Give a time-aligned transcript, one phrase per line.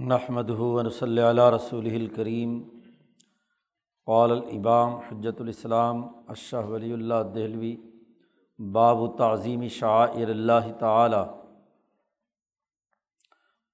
[0.00, 2.62] نحمد ہُون صلی اللہ رسول الکریم
[4.06, 7.76] قال الابام حجت الاسلام اشہ ولی اللہ دہلوی،
[8.58, 11.26] باب و تعظیم شاعر اللہ تعلیٰ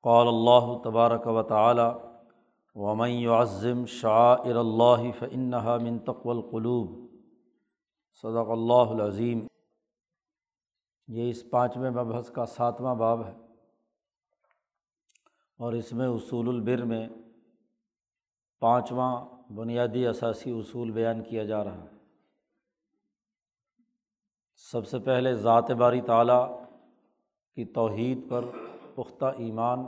[0.03, 1.99] قال اللہ تبارک و تعلیٰ
[2.75, 7.07] ومن يعظم شعائر اللہ فنحا من تقوى القلوب.
[8.23, 9.47] صدق اللہ العظیم.
[11.09, 13.50] یہ اس پانچویں مبحث کا ساتواں باب ہے۔
[15.61, 17.09] اور اس میں اصول البر میں
[18.63, 19.15] پانچواں
[19.53, 21.99] بنیادی اثاثی اصول بیان کیا جا رہا ہے۔
[24.73, 26.45] سب سے پہلے ذات باری تعلیٰ
[27.57, 28.45] کی توحید پر
[28.95, 29.85] پختہ ایمان،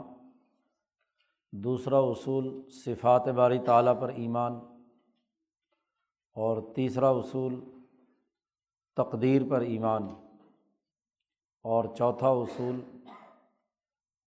[1.53, 4.53] دوسرا اصول صفات باری تعلیٰ پر ایمان،
[6.35, 7.59] اور تیسرا اصول
[8.97, 10.07] تقدیر پر ایمان،
[11.65, 12.79] اور چوتھا اصول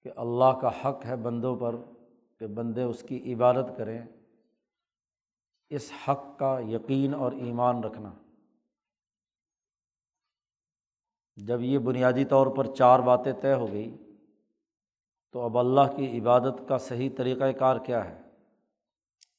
[0.07, 1.77] کہ اللہ کا حق ہے بندوں پر
[2.39, 4.07] کہ بندے اس کی عبادت کریں،
[5.71, 8.13] اس حق کا یقین اور ایمان رکھنا۔
[11.37, 13.97] جب یہ بنیادی طور پر چار باتیں طے ہو گئی،
[15.33, 18.21] تو اب اللہ کی عبادت کا صحیح طریقۂ کار کیا ہے؟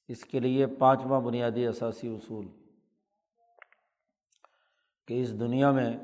[0.08, 2.48] اس کے لیے پانچواں بنیادی اثاثی اصول۔
[5.08, 5.98] کہ اس دنیا میں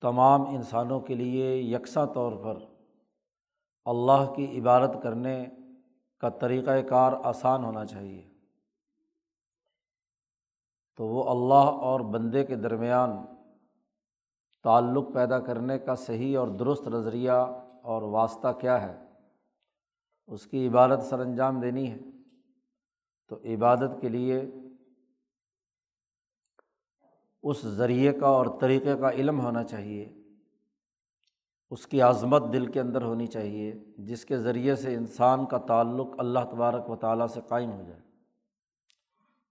[0.00, 2.77] تمام انسانوں کے لیے یکساں طور پر
[3.88, 5.46] اللہ کی عبادت کرنے
[6.20, 8.30] کا طریقۂ کار آسان ہونا چاہیے۔
[10.96, 13.10] تو وہ اللہ اور بندے کے درمیان
[14.62, 17.30] تعلق پیدا کرنے کا صحیح اور درست نظریہ
[17.82, 19.04] اور واسطہ کیا ہے؟
[20.26, 21.98] اس کی عبادت سر انجام دینی ہے۔
[23.28, 24.42] تو عبادت کے لیے
[27.42, 30.17] اس ذریعے کا اور طریقے کا علم ہونا چاہیے۔
[31.70, 36.08] اس کی عظمت دل کے اندر ہونی چاہیے، جس کے ذریعے سے انسان کا تعلق
[36.18, 38.00] اللہ تبارک و تعالیٰ سے قائم ہو جائے۔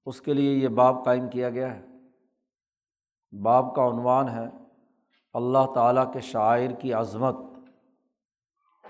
[0.06, 1.86] اس کے لیے یہ باب قائم کیا گیا ہے۔
[3.42, 4.46] باب کا عنوان ہے
[5.34, 7.36] اللہ تعالیٰ کے شاعر کی عظمت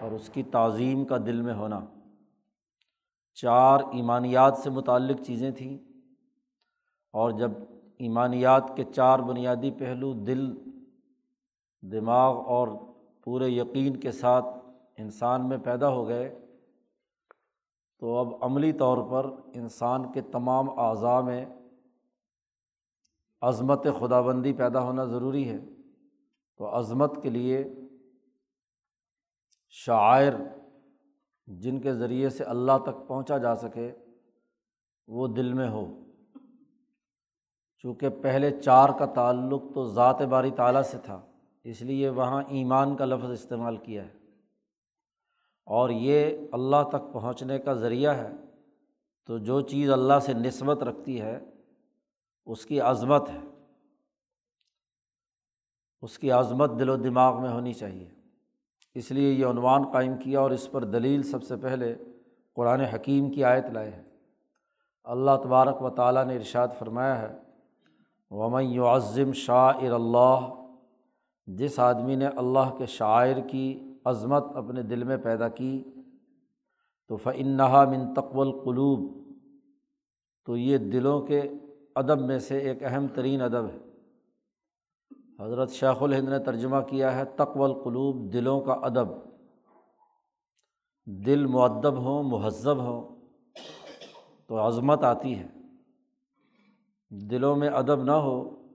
[0.01, 1.80] اور اس کی تعظیم کا دل میں ہونا۔
[3.34, 5.78] چار ایمانیات سے متعلق چیزیں تھیں
[7.12, 7.51] اور جب
[8.00, 10.53] ایمانیات کے چار بنیادی پہلو دل،
[11.81, 12.68] دماغ اور
[13.27, 14.45] پورے یقین کے ساتھ
[14.97, 16.45] انسان میں پیدا ہو گئے،
[17.99, 21.45] تو اب عملی طور پر انسان کے تمام اعضاء میں
[23.41, 25.57] عظمت خدا بندی پیدا ہونا ضروری ہے۔
[26.57, 27.63] تو عظمت کے لیے
[29.69, 30.33] شاعر
[31.47, 33.91] جن کے ذریعے سے اللہ تک پہنچا جا سکے،
[35.07, 35.99] وہ دل میں ہو۔
[37.77, 41.26] چونکہ پہلے چار کا تعلق تو ذات باری تعالیٰ سے تھا۔
[41.67, 44.13] اس لیے وہاں ایمان کا لفظ استعمال کیا ہے۔
[45.66, 48.31] اور یہ اللہ تک پہنچنے کا ذریعہ ہے۔
[49.25, 51.39] تو جو چیز اللہ سے نسبت رکھتی ہے،
[52.45, 53.66] اس کی عظمت ہے۔
[56.01, 58.09] اس کی عظمت دل و دماغ میں ہونی چاہیے۔
[58.95, 61.95] اس لیے یہ عنوان قائم کیا اور اس پر دلیل سب سے پہلے
[62.53, 64.03] قرآن حکیم کی آیت لائے ہے۔
[65.03, 67.38] اللہ تبارک و تعالیٰ نے ارشاد فرمایا ہے،
[68.29, 70.53] ومن یعظم شاعر اللہ
[71.47, 75.84] جس آدمی نے اللہ کے شاعر کی عظمت اپنے دل میں پیدا کی،
[77.08, 79.18] تو فنحا من تقول القلوب۔
[80.46, 81.41] تو یہ دلوں کے
[81.96, 83.78] ادب میں سے ایک اہم ترین ادب ہے۔
[85.40, 89.07] حضرت شیخ الہند نے ترجمہ کیا ہے تقو القلوب، دلوں کا ادب۔
[91.06, 93.16] دل معدب ہوں، مہذب ہوں،
[94.47, 95.47] تو عظمت آتی ہے۔
[97.09, 98.66] دلوں میں ادب نہ ہو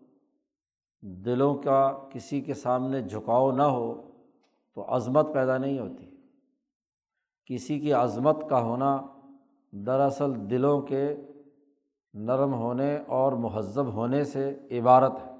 [1.02, 4.10] دلوں کا کسی کے سامنے جھکاؤ نہ ہو
[4.74, 6.10] تو عظمت پیدا نہیں ہوتی۔
[7.46, 9.00] کسی کی عظمت کا ہونا
[9.72, 11.16] دراصل دلوں کے
[12.14, 15.32] نرم ہونے اور مہذب ہونے سے عبارت ہے۔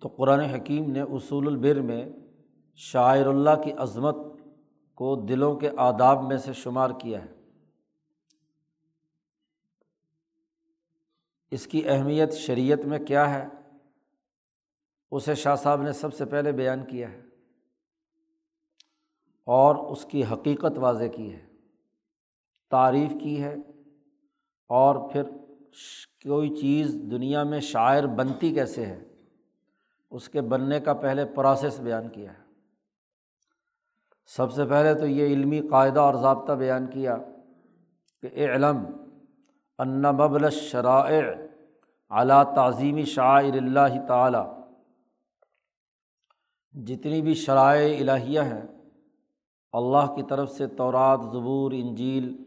[0.00, 2.08] تو قرآن حکیم نے اصول البر میں
[2.76, 4.16] شاعر اللہ کی عظمت
[4.94, 7.39] کو دلوں کے آداب میں سے شمار کیا ہے۔
[11.50, 13.46] اس کی اہمیت شریعت میں کیا ہے؟
[15.10, 17.22] اسے شاہ صاحب نے سب سے پہلے بیان کیا ہے۔
[19.44, 21.46] اور اس کی حقیقت واضح کی ہے۔
[22.70, 23.54] تعریف کی ہے۔
[24.68, 25.22] اور پھر
[26.22, 29.04] کوئی چیز دنیا میں شاعر بنتی کیسے ہے؟
[30.10, 32.42] اس کے بننے کا پہلے پروسیس بیان کیا ہے۔
[34.26, 37.16] سب سے پہلے تو یہ علمی قاعدہ اور ضابطہ بیان کیا
[38.22, 38.76] کہ علم
[39.80, 41.22] ان مبل شرائع
[42.10, 44.44] اعلیٰ تعظیمی شاعر اللہ تعلیٰ
[46.86, 48.62] جتنی بھی شرائع الہیہ ہیں،
[49.72, 52.44] اللہ کی طرف سے تورات، زبور، انجیل،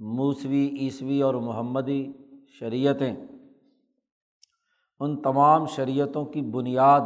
[0.00, 2.12] موسوی، عیسوی اور محمدی
[2.48, 3.14] شریعتیں،
[5.00, 7.00] ان تمام شریعتوں کی بنیاد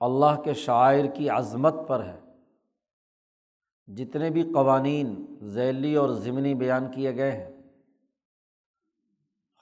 [0.00, 2.19] اللہ کے شاعر کی عظمت پر ہے۔
[3.90, 5.14] جتنے بھی قوانین
[5.44, 7.50] ذیلی اور ضمنی بیان کیے گئے ہیں،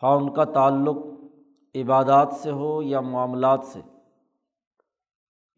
[0.03, 0.97] خواہ ان کا تعلق
[1.75, 3.81] عبادات سے ہو یا معاملات سے،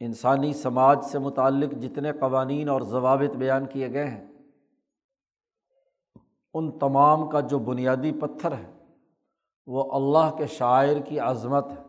[0.01, 4.27] انسانی سماج سے متعلق جتنے قوانین اور ضوابط بیان کیے گئے ہیں،
[6.55, 8.71] ان تمام کا جو بنیادی پتھر ہے،
[9.69, 11.83] وہ اللہ کے شاعر کی عظمت ہے،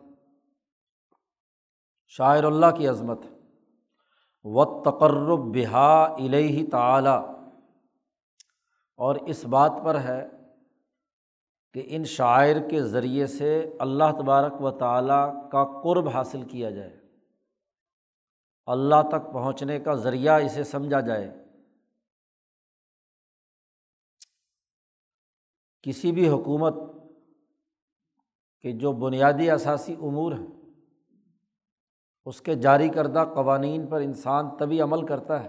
[2.12, 3.30] شاعر اللہ کی عظمت ہے۔
[4.44, 7.42] و تقرب بہا الہ تعلیٰ
[8.96, 10.28] اور اس بات پر ہے
[11.72, 17.00] کہ ان شاعر کے ذریعے سے اللہ تبارک و تعالیٰ کا قرب حاصل کیا جائے۔
[18.66, 21.30] اللہ تک پہنچنے کا ذریعہ اسے سمجھا جائے۔
[25.82, 26.74] کسی بھی حکومت
[28.60, 30.61] کے جو بنیادی اثاثی امور ہیں
[32.26, 35.48] اس کے جاری کردہ قوانین پر انسان تبھی عمل کرتا ہے۔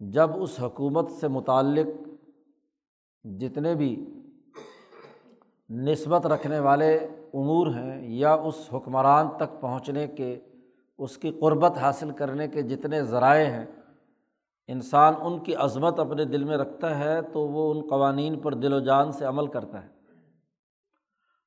[0.00, 1.86] جب اس حکومت سے متعلق
[3.24, 4.04] جتنے بھی
[5.70, 6.98] نسبت رکھنے والے
[7.34, 10.40] امور ہیں یا اس حکمران تک پہنچنے کے،
[10.98, 13.66] اس کی قربت حاصل کرنے کے جتنے ذرائع ہیں،
[14.66, 18.72] انسان ان کی عظمت اپنے دل میں رکھتا ہے تو وہ ان قوانین پر دل
[18.72, 20.01] و جان سے عمل کرتا ہے۔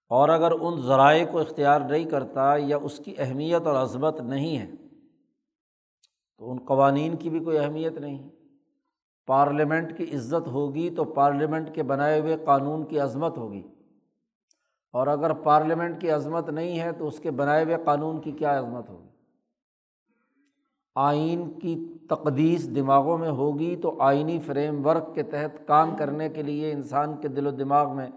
[0.10, 4.58] اور اگر ان ذرائع کو اختیار نہیں کرتا یا اس کی اہمیت اور عظمت نہیں
[4.58, 4.72] ہے،
[6.38, 8.30] تو ان قوانین کی بھی کوئی اہمیت نہیں۔
[9.28, 13.64] پارلیمنٹ کی عزت ہوگی تو پارلیمنٹ کے بنائے ہوئے قانون کی عظمت ہوگی۔
[14.94, 18.60] اور اگر پارلیمنٹ کی عظمت نہیں ہے تو اس کے بنائے ہوئے قانون کی کیا
[18.60, 19.08] عظمت ہوگی؟
[20.96, 26.44] آئین کی تقدیس دماغوں میں ہوگی تو آئینی فریم ورک کے تحت کام کرنے کے
[26.44, 28.08] لیے انسان کے دل و دماغ میں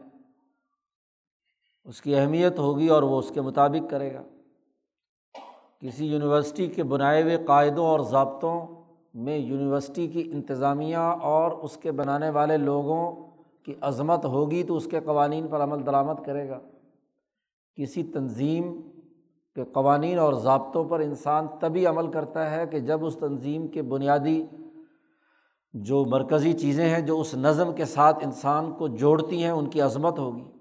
[1.88, 4.22] اس کی اہمیت ہوگی اور وہ اس کے مطابق کرے گا۔
[5.80, 8.66] کسی یونیورسٹی کے بنائے ہوئے قاعدوں اور ضابطوں
[9.14, 13.28] میں یونیورسٹی کی انتظامیہ اور اس کے بنانے والے لوگوں
[13.64, 16.60] کی عظمت ہوگی تو اس کے قوانین پر عمل درآمد کرے گا۔
[17.76, 18.80] کسی تنظیم
[19.54, 23.82] کے قوانین اور ضابطوں پر انسان تبھی عمل کرتا ہے کہ جب اس تنظیم کے
[23.82, 24.46] بنیادی
[25.72, 29.80] جو مرکزی چیزیں ہیں جو اس نظم کے ساتھ انسان کو جوڑتی ہیں، ان کی
[29.80, 30.57] عظمت ہوگی۔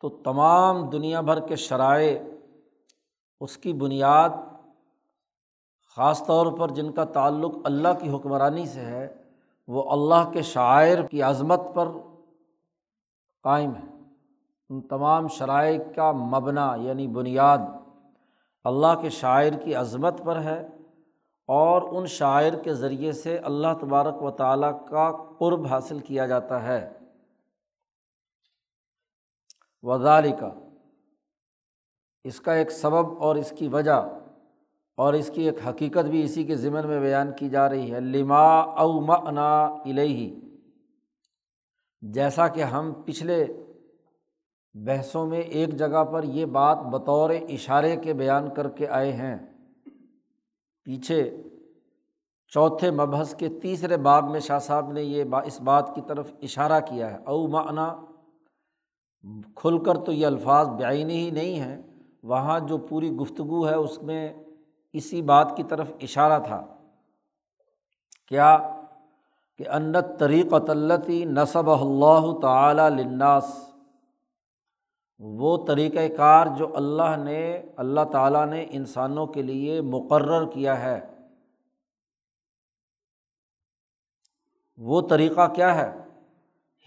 [0.00, 2.18] تو تمام دنیا بھر کے شرائع
[3.40, 4.28] اس کی بنیاد
[5.96, 9.14] خاص طور پر جن کا تعلق اللہ کی حکمرانی سے ہے،
[9.68, 11.88] وہ اللہ کے شاعر کی عظمت پر
[13.42, 13.98] قائم ہے۔
[14.70, 17.58] ان تمام شرائع کا مبنا یعنی بنیاد
[18.64, 20.68] اللہ کے شاعر کی عظمت پر ہے
[21.46, 26.62] اور ان شاعر کے ذریعے سے اللہ تبارک و تعالیٰ کا قرب حاصل کیا جاتا
[26.62, 26.97] ہے۔
[29.82, 30.50] وزال کا
[32.24, 34.00] اس کا ایک سبب اور اس کی وجہ
[34.98, 38.00] اور اس کی ایک حقیقت بھی اسی کے ذمن میں بیان کی جا رہی ہے،
[38.00, 40.40] لما او منا الہی
[42.02, 43.46] جیسا کہ ہم پچھلے
[44.74, 49.36] بحثوں میں ایک جگہ پر یہ بات بطور اشارے کے بیان کر کے آئے ہیں۔
[50.86, 51.22] پیچھے
[52.52, 56.32] چوتھے مبحث کے تیسرے باب میں شاہ صاحب نے یہ با، اس بات کی طرف
[56.42, 57.88] اشارہ کیا ہے او معنا
[59.54, 61.82] کھل کر تو یہ الفاظ بعینی ہی نہیں ہیں،
[62.22, 64.34] وہاں جو پوری گفتگو ہے اس میں
[64.92, 66.66] اسی بات کی طرف اشارہ تھا۔
[68.28, 68.80] کیا؟
[69.56, 73.74] کہ انت طریق طلتی نصب اللہ تعلیٰ لناس
[75.18, 81.00] وہ طریقۂ کار جو اللہ نے، اللہ تعالیٰ نے انسانوں کے لیے مقرر کیا ہے۔
[84.76, 86.07] وہ طریقہ کیا ہے؟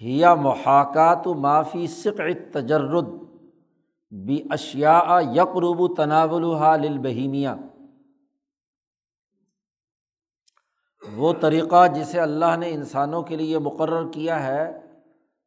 [0.01, 2.22] ہیا محاکات و معافی سق
[2.53, 3.10] تجرد
[4.12, 6.43] بھی اشیا یقروب تناول
[6.81, 7.50] للبہیمیہ
[11.13, 14.88] وہ طریقہ جسے اللہ نے انسانوں کے لیے مقرر کیا ہے،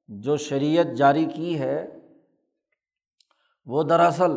[0.09, 2.01] جو شریعت جاری کی ہے،
[3.67, 4.33] وہ دراصل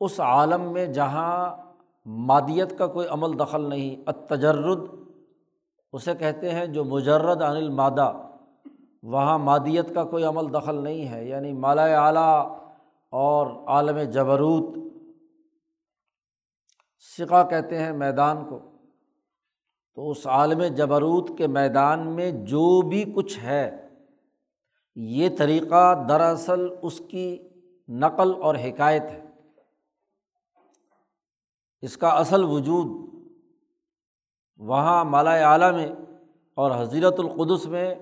[0.00, 1.56] اس عالم میں جہاں
[2.06, 4.78] مادیت کا کوئی عمل دخل نہیں اتجرد
[5.92, 8.27] اسے کہتے ہیں جو مجرد عن المادہ۔
[9.02, 12.58] وہاں مادیت کا کوئی عمل دخل نہیں ہے یعنی مالا اعلیٰ
[13.10, 14.78] اور عالم جبروت
[17.18, 18.58] سکا کہتے ہیں میدان کو۔
[19.94, 23.88] تو اس عالم جبروت کے میدان میں جو بھی کچھ ہے،
[24.96, 27.48] یہ طریقہ دراصل اس کی
[27.88, 29.24] نقل اور حکایت ہے۔
[31.80, 33.08] اس کا اصل وجود
[34.58, 35.88] وہاں مالا اعلیٰ میں
[36.54, 37.94] اور حضیرت القدس میں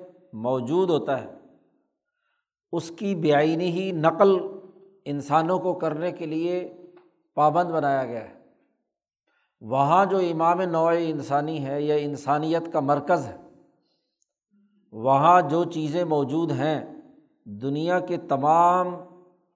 [0.42, 1.26] موجود ہوتا ہے۔
[2.72, 4.36] اس کی بے آئینی ہی نقل
[5.04, 6.74] انسانوں کو کرنے کے لیے
[7.34, 8.34] پابند بنایا گیا ہے۔
[9.60, 13.36] وہاں جو امام نوع انسانی ہے یا انسانیت کا مرکز ہے،
[14.92, 16.84] وہاں جو چیزیں موجود ہیں،
[17.44, 18.94] دنیا کے تمام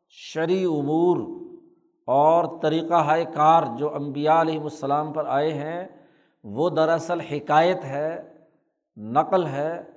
[0.08, 1.16] شرعی امور
[2.06, 5.88] اور طریقہ ہائے کار جو امبیا علیہم السلام پر آئے ہیں،
[6.44, 8.34] وہ دراصل حکایت ہے،
[8.96, 9.89] نقل ہے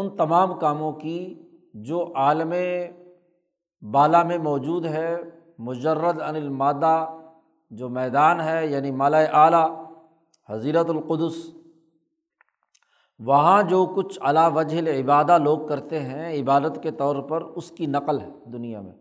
[0.00, 2.52] ان تمام کاموں کی جو عالم
[3.90, 5.16] بالا میں موجود ہے،
[5.58, 7.16] مجرد ان المادہ
[7.70, 9.92] جو میدان ہے یعنی مالا اعلیٰ،
[10.48, 11.56] حضیرت القدس۔
[13.18, 17.86] وہاں جو کچھ علا وجہ عبادہ لوگ کرتے ہیں، عبادت کے طور پر اس کی
[17.86, 18.92] نقل ہے دنیا میں۔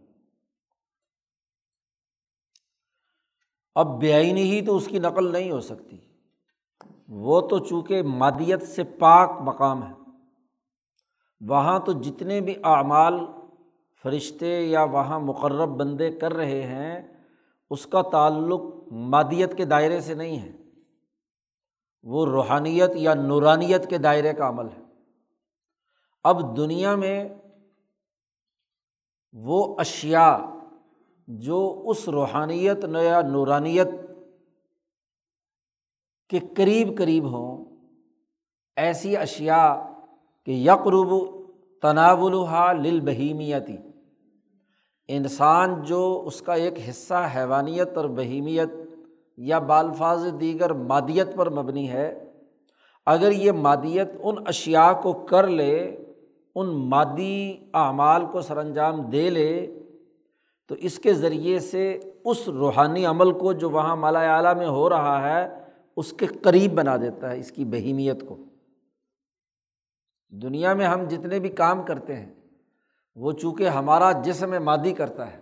[3.76, 5.98] اب بے آئینی ہی تو اس کی نقل نہیں ہو سکتی۔
[7.08, 9.99] وہ تو چونکہ مادیت سے پاک مقام ہے۔
[11.48, 13.14] وہاں تو جتنے بھی اعمال
[14.04, 17.24] فرشتے یا وہاں مقرب بندے کر رہے ہیں،
[17.70, 20.52] اس کا تعلق مادیت کے دائرے سے نہیں ہے۔
[22.04, 24.82] وہ روحانیت یا نورانیت کے دائرے کا عمل ہے۔
[26.24, 27.30] اب دنیا میں
[29.34, 30.40] وہ اشیا
[31.28, 33.88] جو اس روحانیت یا نورانیت
[36.30, 37.66] کے قریب قریب ہوں،
[38.76, 39.89] ایسی اشیا
[40.50, 41.14] کہ یقرب
[41.82, 43.00] تناولحا لل
[45.08, 48.70] انسان جو اس کا ایک حصہ حیوانیت اور بہیمیت
[49.38, 52.26] یا بالفاظ دیگر مادیت پر مبنی ہے،
[53.06, 55.96] اگر یہ مادیت ان اشیا کو کر لے،
[56.56, 59.82] ان مادی اعمال کو سر انجام دے لے،
[60.68, 64.90] تو اس کے ذریعے سے اس روحانی عمل کو جو وہاں مالا اعلیٰ میں ہو
[64.90, 65.50] رہا ہے،
[65.98, 68.38] اس کے قریب بنا دیتا ہے، اس کی بہیمیت کو۔
[70.34, 72.30] دنیا میں ہم جتنے بھی کام کرتے ہیں،
[73.16, 75.40] وہ چونکہ ہمارا جسم مادی کرتا ہے،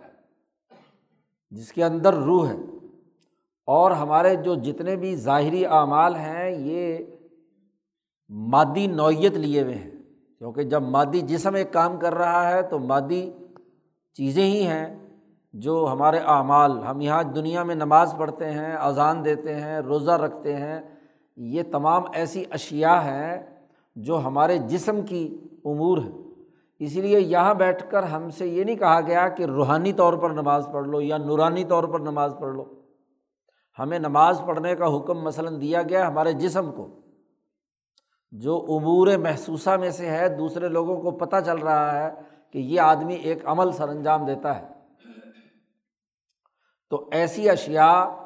[1.52, 2.56] جس کے اندر روح ہے،
[3.68, 6.98] اور ہمارے جو جتنے بھی ظاہری اعمال ہیں، یہ
[8.30, 9.90] مادی نوعیت لیے ہوئے ہیں۔
[10.40, 13.30] کیونکہ جب مادی جسم ایک کام کر رہا ہے، تو مادی
[14.16, 14.86] چیزیں ہی ہیں
[15.54, 20.56] جو ہمارے اعمال، ہم یہاں دنیا میں نماز پڑھتے ہیں، اذان دیتے ہیں، روزہ رکھتے
[20.56, 20.80] ہیں،
[21.36, 23.57] یہ تمام ایسی اشیا ہیں
[24.02, 26.10] جو ہمارے جسم کی امور ہے
[26.78, 30.30] اسی لیے یہاں بیٹھ کر ہم سے یہ نہیں کہا گیا کہ روحانی طور پر
[30.30, 32.64] نماز پڑھ لو یا نورانی طور پر نماز پڑھ لو۔
[33.78, 37.00] ہمیں نماز پڑھنے کا حکم مثلاً دیا گیا ہمارے جسم کو۔
[38.32, 42.12] جو امور محسوسہ میں سے ہے، دوسرے لوگوں کو پتہ چل رہا ہے
[42.50, 44.66] کہ یہ آدمی ایک عمل سر انجام دیتا ہے۔
[46.90, 48.16] تو ایسی اشیا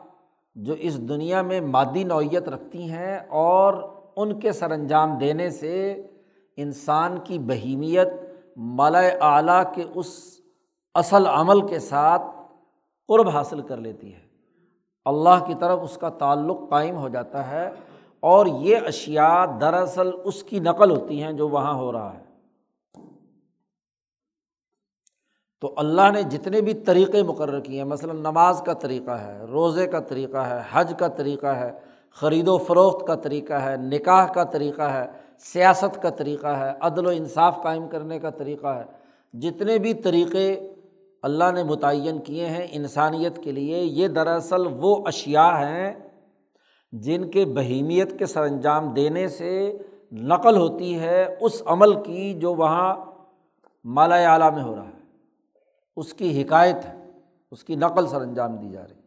[0.55, 6.07] جو اس دنیا میں مادی نوعیت رکھتی ہیں اور ان کے سر انجام دینے سے
[6.57, 8.09] انسان کی بہیمیت
[8.57, 10.40] مالا اعلیٰ کے اس
[10.95, 12.23] اصل عمل کے ساتھ
[13.09, 14.21] قرب حاصل کر لیتی ہے۔
[15.04, 17.71] اللہ کی طرف اس کا تعلق قائم ہو جاتا ہے
[18.21, 22.33] اور یہ اشیا دراصل اس کی نقل ہوتی ہیں جو وہاں ہو رہا ہے۔
[25.61, 29.87] تو اللہ نے جتنے بھی طریقے مقرر کیے ہیں، مثلاً نماز کا طریقہ ہے، روزے
[29.87, 34.45] کا طریقہ ہے، حج کا طریقہ ہے خرید و فروخت کا طریقہ ہے، نکاح کا
[34.45, 35.07] طریقہ ہے،
[35.38, 38.85] سیاست کا طریقہ ہے، عدل و انصاف قائم کرنے کا طریقہ ہے۔
[39.38, 40.73] جتنے بھی طریقے
[41.23, 45.95] اللہ نے متعین کیے ہیں انسانیت کے لیے، یہ دراصل وہ اشیا ہیں
[46.92, 49.78] جن کے بہیمیت کے سر انجام دینے سے
[50.12, 52.97] نقل ہوتی ہے اس عمل کی جو وہاں
[53.85, 55.00] مالا اعلیٰ میں ہو رہا ہے۔
[55.97, 57.11] اس کی حکایت ہے،
[57.50, 59.02] اس کی نقل سر انجام دی جا رہی ہے۔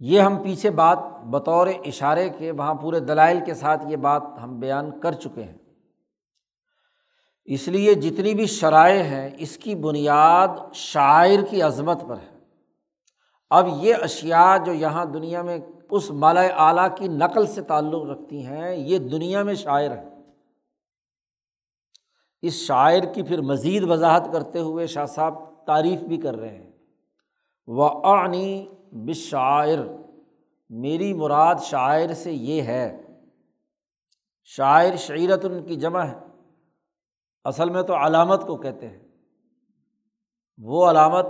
[0.00, 4.60] یہ ہم پیچھے بات بطور اشارے کے وہاں پورے دلائل کے ساتھ یہ بات ہم
[4.60, 5.58] بیان کر چکے ہیں۔
[7.44, 12.38] اس لیے جتنی بھی شرائع ہیں، اس کی بنیاد شاعر کی عظمت پر ہے۔
[13.50, 15.58] اب یہ اشیا جو یہاں دنیا میں
[15.90, 20.04] اس مالا اعلیٰ کی نقل سے تعلق رکھتی ہیں، یہ دنیا میں شاعر ہے
[22.42, 26.70] اس شاعر کی پھر مزید وضاحت کرتے ہوئے شاہ صاحب تعریف بھی کر رہے ہیں۔
[27.66, 29.78] وہ عنی بشاعر
[30.70, 33.02] میری مراد شاعر سے یہ ہے۔
[34.44, 36.18] شاعر شعیرت ان کی جمع ہے۔
[37.44, 38.98] اصل میں تو علامت کو کہتے ہیں۔
[40.58, 41.26] وہ علامت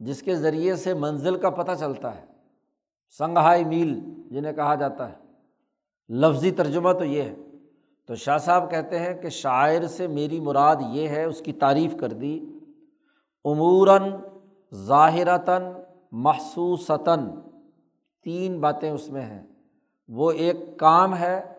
[0.00, 2.24] جس کے ذریعے سے منزل کا پتہ چلتا ہے۔
[3.18, 5.16] سنگھائی میل جنہیں کہا جاتا ہے۔
[6.08, 7.34] لفظی ترجمہ تو یہ ہے۔
[8.06, 11.94] تو شاہ صاحب کہتے ہیں کہ شاعر سے میری مراد یہ ہے، اس کی تعریف
[12.00, 12.40] کر دی۔
[13.44, 14.02] اموراً،
[14.74, 15.62] ظاہرتاً
[16.16, 17.30] محسوستاً،
[18.24, 19.42] تین باتیں اس میں ہیں۔
[20.08, 21.52] وہ ایک کام ہے،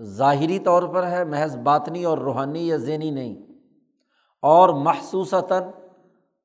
[0.00, 3.36] ظاہری طور پر ہے، محض باطنی اور روحانی یا ذہنی نہیں۔
[4.42, 5.62] اور محسوساً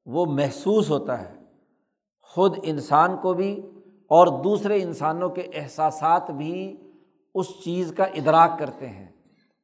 [0.05, 1.35] وہ محسوس ہوتا ہے،
[2.21, 3.69] خود انسان کو بھی
[4.07, 6.77] اور دوسرے انسانوں کے احساسات بھی
[7.35, 9.07] اس چیز کا ادراک کرتے ہیں۔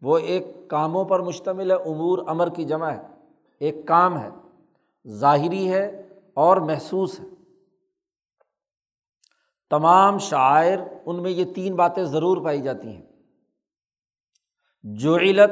[0.02, 3.02] وہ ایک کاموں پر مشتمل ہے، امور، امر کی جمع ہے۔
[3.60, 4.30] ایک کام ہے،
[5.08, 6.03] ظاہری ہے
[6.36, 7.26] اور محسوس ہے۔
[9.70, 13.02] تمام شاعر ان میں یہ تین باتیں ضرور پائی جاتی ہیں۔
[14.84, 15.52] جو علت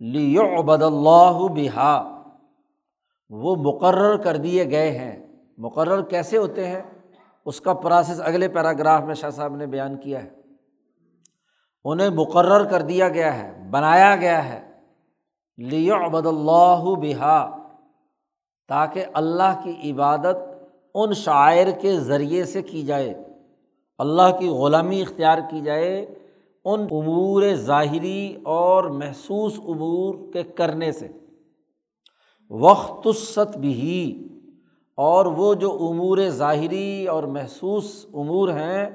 [0.00, 2.22] لیبد اللہ بہا
[3.30, 5.26] وہ مقرر کر دیے گئے ہیں۔
[5.58, 6.82] مقرر کیسے ہوتے ہیں؟
[7.44, 10.30] اس کا پروسیس اگلے پیراگراف میں شاہ صاحب نے بیان کیا ہے۔
[11.84, 14.72] انہیں مقرر کر دیا گیا ہے، بنایا گیا ہے۔
[15.56, 17.57] لیعبد اللہ بہا
[18.68, 20.36] تاکہ اللہ کی عبادت
[20.94, 23.14] ان شاعر کے ذریعے سے کی جائے،
[23.98, 26.14] اللہ کی غلامی اختیار کی جائے،
[26.64, 31.08] ان امور ظاہری اور محسوس امور کے کرنے سے۔
[32.50, 34.28] وقت ست بھی
[34.96, 38.90] اور وہ جو امور ظاہری اور محسوس امور ہیں،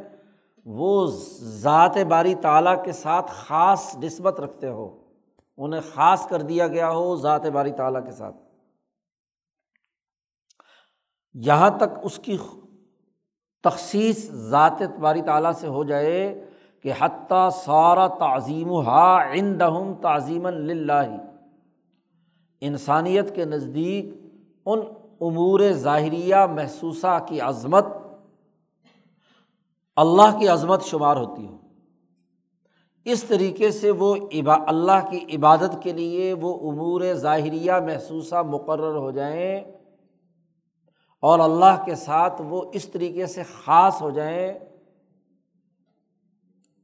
[0.65, 1.07] وہ
[1.41, 4.97] ذات باری تعالیٰ کے ساتھ خاص نسبت رکھتے ہو۔
[5.57, 8.35] انہیں خاص کر دیا گیا ہو ذات باری تعالیٰ کے ساتھ۔
[11.33, 12.37] یہاں تک اس کی
[13.63, 16.45] تخصیص ذات باری تعالیٰ سے ہو جائے
[16.81, 21.17] کہ حتیٰ سارا تعظیم و ہا دہم تعظیم اللہ
[22.61, 24.05] انسانیت کے نزدیک
[24.65, 24.79] ان
[25.21, 27.85] امور ظاہریہ محسوسہ کی عظمت،
[29.95, 31.57] اللہ کی عظمت شمار ہوتی ہو۔
[33.05, 34.15] اس طریقے سے وہ
[34.67, 39.82] اللہ کی عبادت کے لیے وہ امور ظاہریہ محسوسہ مقرر ہو جائیں۔
[41.23, 44.53] اور اللہ کے ساتھ وہ اس طریقے سے خاص ہو جائیں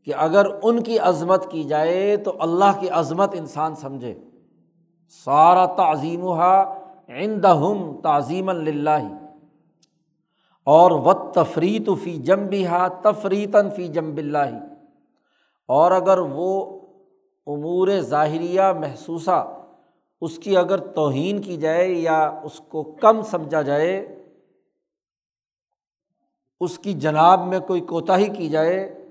[0.06, 4.14] کہ اگر ان کی عظمت کی جائے تو اللہ کی عظمت انسان سمجھے۔
[5.26, 6.74] سارا تعظیم ہا
[7.46, 9.08] ہم تعظیم اللہ
[10.64, 14.50] اور و تفریت فی جم ہا تفریتاً فی جم بلّہ
[15.66, 16.80] اور اگر وہ
[17.48, 19.58] امور ظاہریہ محسوسہ
[20.22, 24.19] اس کی اگر توہین کی جائے یا اس کو کم سمجھا جائے
[26.60, 29.08] اس کی جناب میں کوئی کوتاہی کی جائے،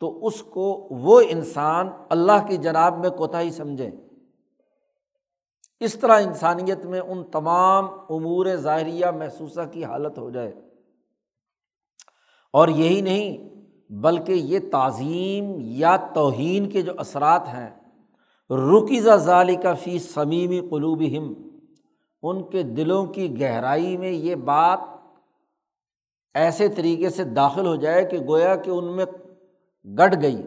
[0.00, 3.90] تو اس کو وہ انسان اللہ کی جناب میں کوتاہی سمجھے۔
[5.80, 10.52] اس طرح انسانیت میں ان تمام امور ظاہریہ محسوسہ کی حالت ہو جائے۔
[12.52, 13.52] اور یہی نہیں،
[13.92, 17.70] بلکہ یہ تعظیم یا توہین کے جو اثرات ہیں
[18.50, 21.34] رکیزہ ظالی کا فی سمیمی قلوب ہم
[22.22, 24.78] ان کے دلوں کی گہرائی میں یہ بات
[26.34, 29.04] ایسے طریقے سے داخل ہو جائے کہ گویا کہ ان میں
[29.84, 30.42] گڑ گئی،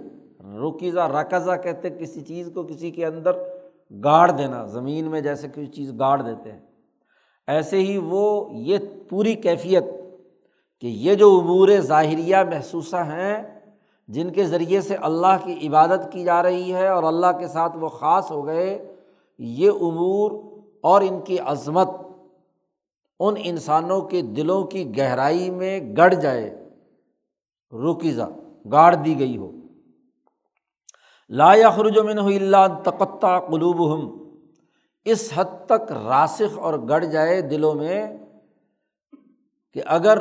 [0.62, 3.32] رکیزہ، رکزہ کہتے کسی چیز کو کسی کے اندر
[4.04, 6.60] گاڑ دینا، زمین میں جیسے کوئی چیز گاڑ دیتے ہیں۔
[7.48, 8.78] ایسے ہی وہ یہ
[9.10, 9.84] پوری کیفیت
[10.82, 13.43] کہ یہ جو امور ظاہریہ محسوسہ ہیں،
[14.08, 17.78] جن کے ذریعے سے اللہ کی عبادت کی جا رہی ہے اور اللہ کے ساتھ
[17.78, 18.93] وہ خاص ہو گئے،
[19.39, 20.32] یہ امور
[20.82, 21.89] اور ان کی عظمت
[23.19, 26.69] ان انسانوں کے دلوں کی گہرائی میں گڑ جائے۔
[27.71, 28.30] رکیزہ
[28.71, 29.51] گاڑ دی گئی ہو۔
[31.30, 34.30] لا خرج من اللہ تقطع قلوب ہم
[35.06, 38.17] اس حد تک راسخ اور گڑ جائے دلوں میں
[39.73, 40.17] کہ اگر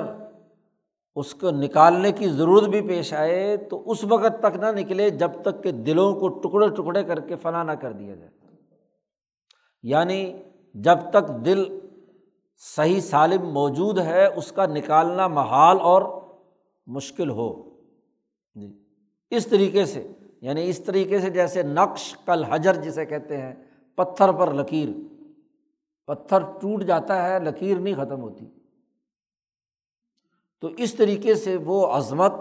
[1.14, 5.30] اس کو نکالنے کی ضرورت بھی پیش آئے تو اس وقت تک نہ نکلے جب
[5.42, 8.30] تک کہ دلوں کو ٹکڑے ٹکڑے کر کے فنا نہ کر دیا جائے۔
[9.82, 10.32] یعنی
[10.74, 11.83] جب تک دل
[12.56, 16.02] صحیح سالم موجود ہے، اس کا نکالنا محال اور
[16.86, 17.70] مشکل ہو۔
[18.54, 18.78] جی۔
[19.30, 23.54] اس طریقے سے یعنی اس طریقے سے جیسے نقش کل حجر جسے کہتے ہیں،
[23.94, 24.88] پتھر پر لکیر،
[26.06, 28.46] پتھر ٹوٹ جاتا ہے، لکیر نہیں ختم ہوتی۔
[30.60, 32.32] تو اس طریقے سے وہ عظمت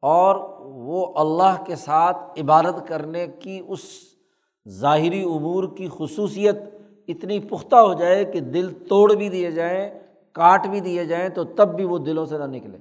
[0.00, 3.80] اور وہ اللہ کے ساتھ عبادت کرنے کی، اس
[4.68, 6.56] ظاہری امور کی خصوصیت
[7.12, 10.00] اتنی پختہ ہو جائے کہ دل توڑ بھی دیے جائیں،
[10.32, 12.78] کاٹ بھی دیے جائیں تو تب بھی وہ دلوں سے نہ نکلے۔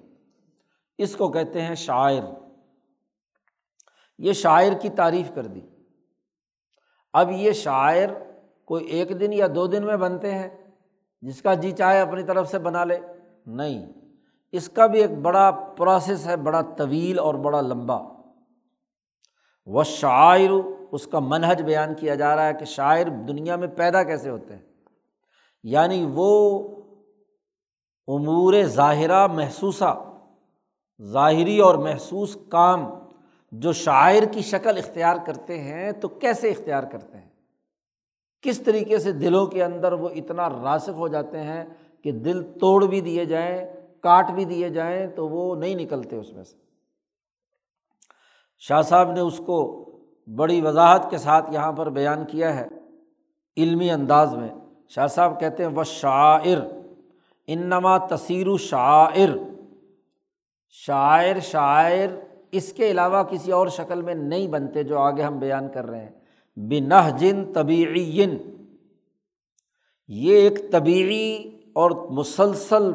[0.98, 2.24] اس کو کہتے ہیں شاعر۔
[4.18, 5.62] یہ شاعر کی تعریف کر دی۔
[7.14, 8.10] اب یہ شاعر
[8.66, 10.50] کوئی ایک دن یا دو دن میں بنتے ہیں،
[11.22, 13.00] جس کا جی چاہے اپنی طرف سے بنا لے۔
[13.46, 13.92] نہیں،
[14.52, 17.98] اس کا بھی ایک بڑا پروسیس ہے، بڑا طویل اور بڑا لمبا۔
[19.66, 20.50] وہ شاعر
[20.92, 24.56] اس کا منہج بیان کیا جا رہا ہے کہ شاعر دنیا میں پیدا کیسے ہوتے
[24.56, 24.62] ہیں؟
[25.64, 26.60] یعنی وہ
[28.08, 30.20] امور ظاہرہ محسوسہ،
[31.02, 32.86] ظاہری اور محسوس کام
[33.52, 37.30] جو شاعر کی شکل اختیار کرتے ہیں تو کیسے اختیار کرتے ہیں؟
[38.42, 41.64] کس طریقے سے دلوں کے اندر وہ اتنا راسک ہو جاتے ہیں
[42.04, 43.66] کہ دل توڑ بھی دیے جائیں،
[44.02, 46.58] کاٹ بھی دیے جائیں تو وہ نہیں نکلتے اس میں سے۔
[48.60, 49.88] شاہ صاحب نے اس کو
[50.36, 52.68] بڑی وضاحت کے ساتھ یہاں پر بیان کیا ہے۔
[53.58, 54.50] علمی انداز میں
[54.90, 56.58] شاہ صاحب کہتے ہیں وہ شاعر
[57.48, 59.30] انما تصیر و شاعر۔
[60.70, 62.08] شاعر شاعر
[62.52, 66.04] اس کے علاوہ کسی اور شکل میں نہیں بنتے جو آگے ہم بیان کر رہے
[66.04, 66.10] ہیں۔
[66.56, 68.26] بنہ جن طبیعی
[70.08, 72.92] یہ ایک طبیعی اور مسلسل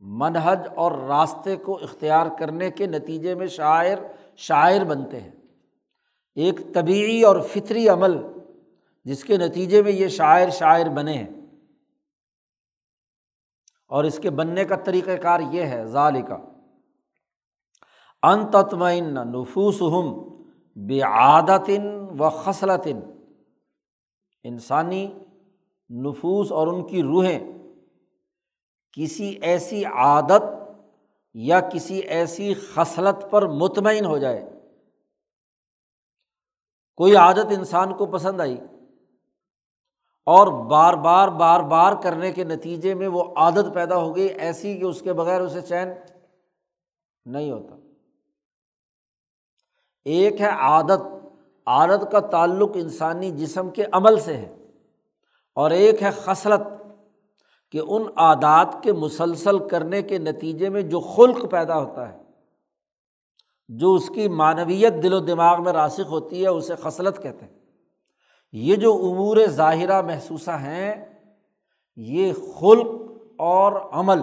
[0.00, 3.96] منہج اور راستے کو اختیار کرنے کے نتیجے میں شاعر
[4.36, 5.30] شاعر بنتے ہیں۔
[6.34, 8.16] ایک طبیعی اور فطری عمل
[9.04, 11.26] جس کے نتیجے میں یہ شاعر شاعر بنے۔ ہیں
[13.88, 16.36] اور اس کے بننے کا طریقۂ کار یہ ہے ظال کا
[18.22, 20.34] ان نفوس ہم
[20.86, 23.00] بے عادتن و خصلطن
[24.44, 25.18] انسانی
[25.90, 27.40] نفوس اور ان کی روحیں
[28.92, 30.42] کسی ایسی عادت
[31.34, 34.59] یا کسی ایسی خصلت پر مطمئن ہو جائے۔
[37.00, 38.56] کوئی عادت انسان کو پسند آئی
[40.26, 44.78] اور بار بار بار بار کرنے کے نتیجے میں وہ عادت پیدا ہو گئی ایسی
[44.78, 45.88] کہ اس کے بغیر اسے چین
[47.24, 47.74] نہیں ہوتا۔
[50.04, 51.26] ایک ہے عادت
[51.66, 54.56] عادت کا تعلق انسانی جسم کے عمل سے ہے
[55.54, 56.60] اور ایک ہے خصلت
[57.72, 62.29] کہ ان عادات کے مسلسل کرنے کے نتیجے میں جو خلق پیدا ہوتا ہے۔
[63.70, 67.52] جو اس کی معنویت دل و دماغ میں راسک ہوتی ہے، اسے خصلت کہتے ہیں۔
[68.52, 71.04] یہ جو امور ظاہرہ محسوسہ ہیں،
[71.96, 72.86] یہ خلق
[73.38, 74.20] اور عمل،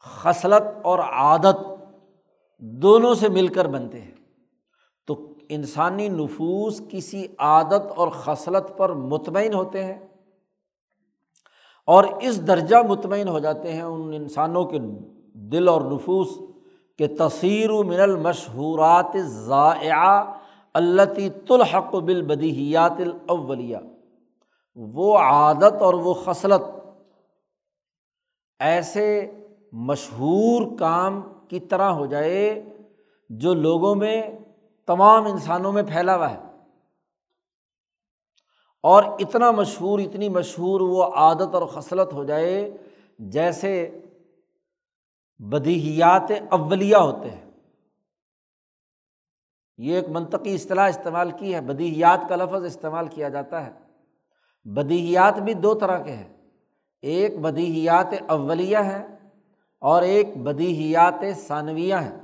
[0.00, 1.56] خصلت اور عادت
[2.58, 4.12] دونوں سے مل کر بنتے ہیں۔
[5.06, 9.98] تو انسانی نفوس کسی عادت اور خصلت پر مطمئن ہوتے ہیں
[11.86, 14.78] اور اس درجہ مطمئن ہو جاتے ہیں ان انسانوں کے
[15.34, 16.51] دل اور نفوس
[17.02, 20.24] کے تصیر و من المشہورات ضائع
[20.74, 23.76] التی تلحق بالبدیہیات الاولیہ۔
[24.76, 26.62] وہ عادت اور وہ خصلت۔
[28.60, 29.30] ایسے
[29.72, 32.64] مشہور کام کی طرح ہو جائے
[33.30, 34.22] جو لوگوں میں،
[34.86, 36.38] تمام انسانوں میں پھیلا ہوا ہے۔
[38.82, 42.76] اور اتنا مشہور، اتنی مشہور وہ عادت اور خصلت ہو جائے
[43.18, 44.00] جیسے
[45.42, 47.50] بدیہیات اولیہ ہوتے ہیں۔
[49.78, 53.70] یہ ایک منطقی اصطلاح استعمال کی ہے، بدیہیات کا لفظ استعمال کیا جاتا ہے۔
[54.64, 56.36] بدیہیات بھی دو طرح کے ہیں،
[57.02, 59.06] ایک بدیہیات اولیہ ہے
[59.78, 62.20] اور ایک بدیہیات ثانویہ ہیں۔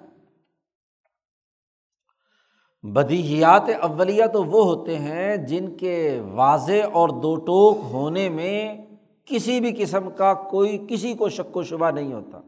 [2.83, 8.77] بدیہیات اولیہ تو وہ ہوتے ہیں جن کے واضح اور دو ٹوک ہونے میں
[9.25, 12.41] کسی بھی قسم کا کوئی، کسی کو شک و شبہ نہیں ہوتا۔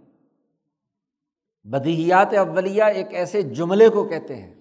[1.64, 4.55] بدیہیات اولیہ ایک ایسے جملے کو کہتے ہیں۔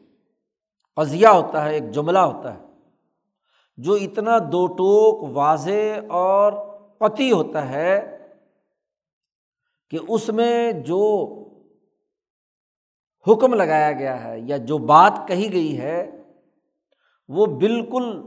[0.95, 2.59] قضیہ ہوتا ہے، ایک جملہ ہوتا ہے،
[3.77, 6.53] جو اتنا دو ٹوک واضح اور
[6.97, 8.17] قطعی ہوتا ہے
[9.89, 11.01] کہ اس میں جو
[13.27, 16.23] حکم لگایا گیا ہے یا جو بات کہی گئی ہے،
[17.27, 18.21] وہ بالکل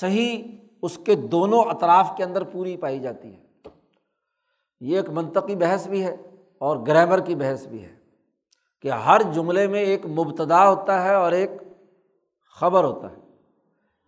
[0.00, 0.42] صحیح
[0.82, 3.42] اس کے دونوں اطراف کے اندر پوری پائی جاتی ہے۔
[4.80, 6.16] یہ ایک منطقی بحث بھی ہے
[6.58, 7.97] اور گرامر کی بحث بھی ہے۔
[8.82, 11.50] کہ ہر جملے میں ایک مبتدا ہوتا ہے اور ایک
[12.60, 13.16] خبر ہوتا ہے،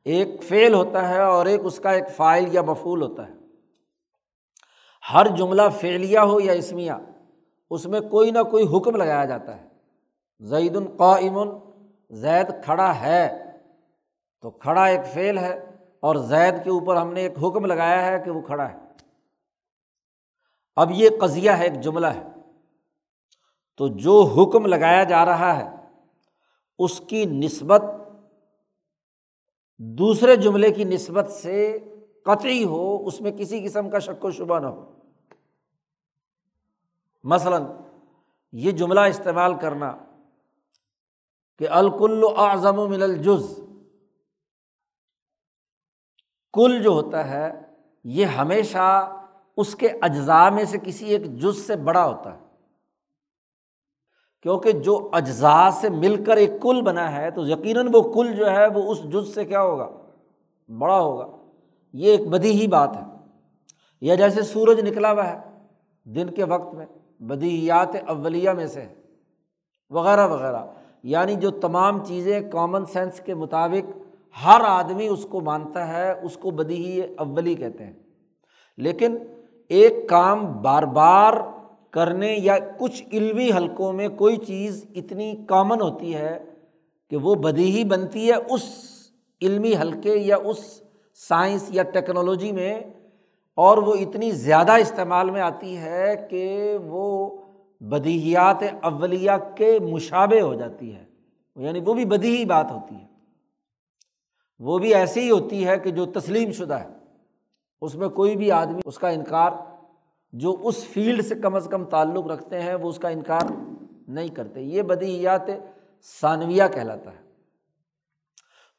[0.04, 3.32] ایک فعل ہوتا ہے اور ایک اس کا ایک فائل یا مفول ہوتا ہے۔
[5.14, 6.92] ہر جملہ فعلیہ ہو یا اسمیہ،
[7.70, 9.68] اس میں کوئی نہ کوئی حکم لگایا جاتا ہے۔
[10.40, 11.38] زید القائم
[12.10, 13.44] زید کھڑا ہے،
[14.40, 15.58] تو کھڑا ایک فعل ہے
[16.00, 18.76] اور زید کے اوپر ہم نے ایک حکم لگایا ہے کہ وہ کھڑا ہے۔
[20.76, 22.39] اب یہ قضیہ ہے، ایک جملہ ہے۔
[23.80, 25.70] تو جو حکم لگایا جا رہا ہے،
[26.78, 27.82] اس کی نسبت
[29.78, 31.78] دوسرے جملے کی نسبت سے
[32.24, 34.94] قطعی ہو، اس میں کسی قسم کا شک و شبہ نہ ہو۔
[37.24, 37.62] مثلاً،
[38.52, 39.96] یہ جملہ استعمال کرنا
[41.58, 43.60] کہ الکل اعظم و من الجز۔
[46.52, 47.52] کل جو ہوتا ہے،
[48.04, 49.16] یہ ہمیشہ
[49.56, 52.49] اس کے اجزاء میں سے کسی ایک جز سے بڑا ہوتا ہے۔
[54.42, 58.50] کیونکہ جو اجزاء سے مل کر ایک کل بنا ہے، تو یقیناً وہ کل جو
[58.50, 59.88] ہے، وہ اس جز سے کیا ہوگا؟
[60.78, 61.26] بڑا ہوگا۔
[61.92, 63.02] یہ ایک بدی ہی بات ہے۔
[64.00, 65.38] یا جیسے سورج نکلا ہوا ہے
[66.04, 66.86] دن کے وقت میں،
[67.20, 68.86] بدیہیات اولیہ میں سے،
[69.90, 70.58] وغیرہ وغیرہ۔
[71.02, 73.98] یعنی جو تمام چیزیں کامن سینس کے مطابق
[74.44, 77.92] ہر آدمی اس کو مانتا ہے، اس کو بدی اولی کہتے ہیں۔
[78.76, 79.18] لیکن
[79.68, 81.32] ایک کام بار بار
[81.90, 86.44] کرنے یا کچھ علمی حلقوں میں کوئی چیز اتنی کامن ہوتی ہے
[87.10, 88.62] کہ وہ بدی ہی بنتی ہے اس
[89.42, 90.82] علمی حلقے یا اس
[91.14, 92.80] سائنس یا ٹیکنالوجی میں
[93.54, 97.36] اور وہ اتنی زیادہ استعمال میں آتی ہے کہ وہ
[97.80, 101.04] بدیہیات اولیہ کے مشابے ہو جاتی ہے۔
[101.56, 103.06] یعنی وہ بھی بدی ہی بات ہوتی ہے۔
[104.58, 106.88] وہ بھی ایسی ہی ہوتی ہے کہ جو تسلیم شدہ ہے۔
[107.80, 109.50] اس میں کوئی بھی آدمی اس کا انکار
[110.32, 113.40] جو اس فیلڈ سے کم از کم تعلق رکھتے ہیں، وہ اس کا انکار
[114.08, 115.46] نہیں کرتے۔ یہ بدیہیات
[116.20, 117.30] ثانویہ کہلاتا ہے۔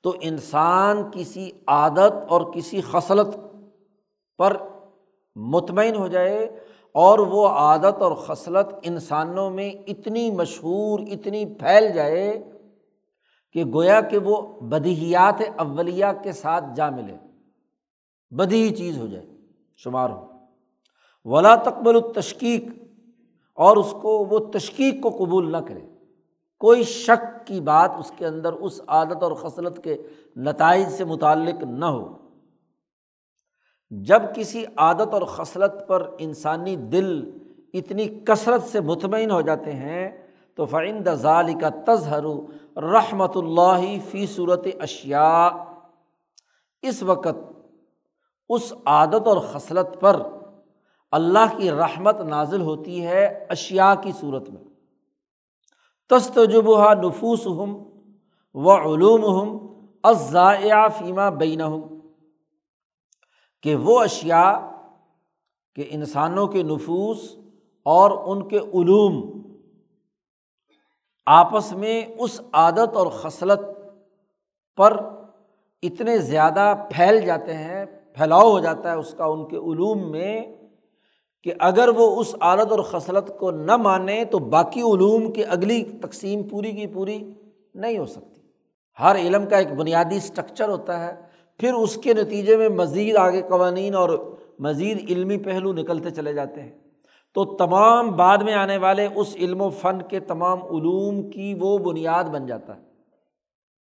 [0.04, 3.28] تو انسان کسی عادت اور کسی خصلت
[4.38, 4.58] پر
[5.36, 6.60] مطمئن ہو جائے
[6.92, 12.52] اور وہ عادت اور خصلت انسانوں میں اتنی مشہور، اتنی پھیل جائے
[13.54, 17.18] کہ گویا کہ وہ بدیہیات اولیہ کے ساتھ جا ملے۔
[18.32, 19.26] بدی چیز ہو جائے،
[19.78, 20.31] شمار ہو۔
[21.26, 22.64] ولا تقبل التشکیق
[23.54, 25.80] اور اس کو، وہ تشکیق کو قبول نہ کرے۔
[26.60, 29.98] کوئی شک کی بات اس کے اندر اس عادت اور خصلت کے
[30.36, 32.18] نتائج سے متعلق نہ ہو۔
[33.90, 37.32] جب کسی عادت اور خصلت پر انسانی دل
[37.74, 42.24] اتنی کثرت سے مطمئن ہو جاتے ہیں، تو فعند ظال کا تظہر
[42.78, 45.50] رحمۃ اللہ فی صورت اشیا
[46.82, 47.38] اس وقت
[48.50, 50.22] اس عادت اور خصلت پر
[51.12, 54.64] اللہ کی رحمت نازل ہوتی ہے اشیا کی صورت میں۔
[56.10, 57.84] تستجبہ نفوس ہم
[58.54, 59.68] و علوم ہم
[60.04, 61.82] ازائع فیمہ بین ہم
[63.64, 64.72] کہ وہ اشیا
[65.76, 67.36] کہ انسانوں کے نفوس
[67.84, 69.42] اور ان کے علوم
[71.26, 73.60] آپس میں اس عادت اور خصلت
[74.78, 74.98] پر
[75.84, 80.61] اتنے زیادہ پھیل جاتے ہیں، پھیلاؤ ہو جاتا ہے اس کا، ان کے علوم میں۔
[81.44, 85.84] کہ اگر وہ اس عادت اور خصلت کو نہ مانے تو باقی علوم کی اگلی
[85.84, 87.34] تقسیم پوری کی پوری
[87.76, 88.42] نہیں ہو سکتی۔
[89.00, 91.22] ہر علم کا ایک بنیادی اسٹرکچر ہوتا ہے۔
[91.58, 96.62] پھر اس کے نتیجے میں مزید آگے قوانین اور مزید علمی پہلو نکلتے چلے جاتے
[96.62, 96.80] ہیں۔
[97.34, 101.78] تو تمام بعد میں آنے والے اس علم و فن کے تمام علوم کی وہ
[101.78, 102.82] بنیاد بن جاتا ہے۔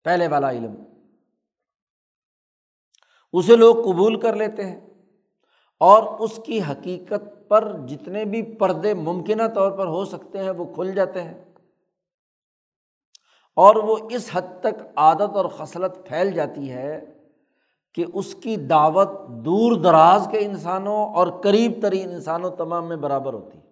[0.04, 0.76] پہلے والا علم۔
[3.34, 4.87] اسے لوگ قبول کر لیتے ہیں۔
[5.80, 10.66] اور اس کی حقیقت پر جتنے بھی پردے ممکنہ طور پر ہو سکتے ہیں وہ
[10.74, 11.46] کھل جاتے ہیں۔
[13.56, 17.06] اور وہ اس حد تک عادت اور خصلت پھیل جاتی ہے
[17.94, 23.34] کہ اس کی دعوت دور دراز کے انسانوں اور قریب ترین انسانوں تمام میں برابر
[23.34, 23.67] ہوتی ہے۔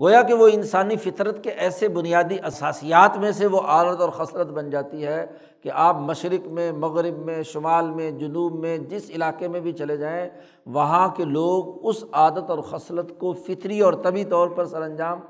[0.00, 4.46] گویا کہ وہ انسانی فطرت کے ایسے بنیادی اثاسیات میں سے وہ عادت اور خسرت
[4.46, 5.26] بن جاتی ہے
[5.62, 9.96] کہ آپ مشرق میں، مغرب میں، شمال میں، جنوب میں، جس علاقے میں بھی چلے
[9.96, 10.30] جائیں،
[10.66, 15.20] وہاں کے لوگ اس عادت اور خصلت کو فطری اور طبی طور پر سر انجام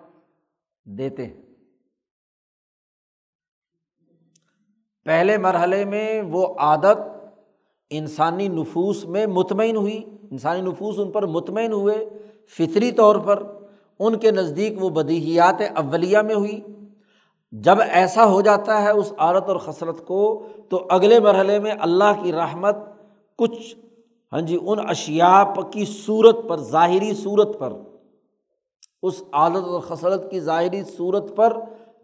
[0.84, 1.42] دیتے ہیں۔
[5.04, 6.98] پہلے مرحلے میں وہ عادت
[7.90, 12.08] انسانی نفوس میں مطمئن ہوئی، انسانی نفوس ان پر مطمئن ہوئے،
[12.58, 13.59] فطری طور پر
[14.00, 16.60] ان کے نزدیک وہ بدیہیات اولیہ میں ہوئی۔
[17.52, 22.22] جب ایسا ہو جاتا ہے اس عورت اور خسرت کو، تو اگلے مرحلے میں اللہ
[22.22, 22.76] کی رحمت
[23.38, 23.76] کچھ
[24.32, 27.72] ہاں جی ان اشیا کی صورت پر، ظاہری صورت پر،
[29.02, 31.52] اس عادت اور خسرت کی ظاہری صورت پر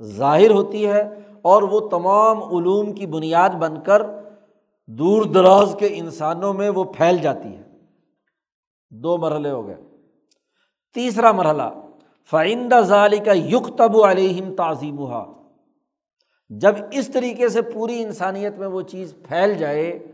[0.02, 4.02] ظاہر ہوتی ہے اور وہ تمام علوم کی بنیاد بن کر
[4.87, 7.62] دور دراز کے انسانوں میں وہ پھیل جاتی ہے۔
[8.90, 9.76] دو مرحلے ہو گئے۔
[10.94, 11.62] تیسرا مرحلہ
[12.31, 15.25] فائندہ ظالی کا یق تب علیہم تعظیم ہوا
[16.51, 20.12] جب اس طریقے سے پوری انسانیت میں وہ چیز پھیل جائے،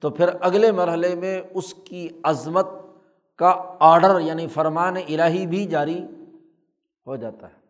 [0.00, 2.66] تو پھر اگلے مرحلے میں اس کی عظمت
[3.36, 5.98] کا آڈر یعنی فرمان الہی بھی جاری
[7.06, 7.62] ہو جاتا ہے۔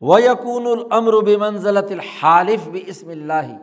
[0.00, 3.56] وہ یقون العمر بمنزلت الحالف بھی اسم اللہ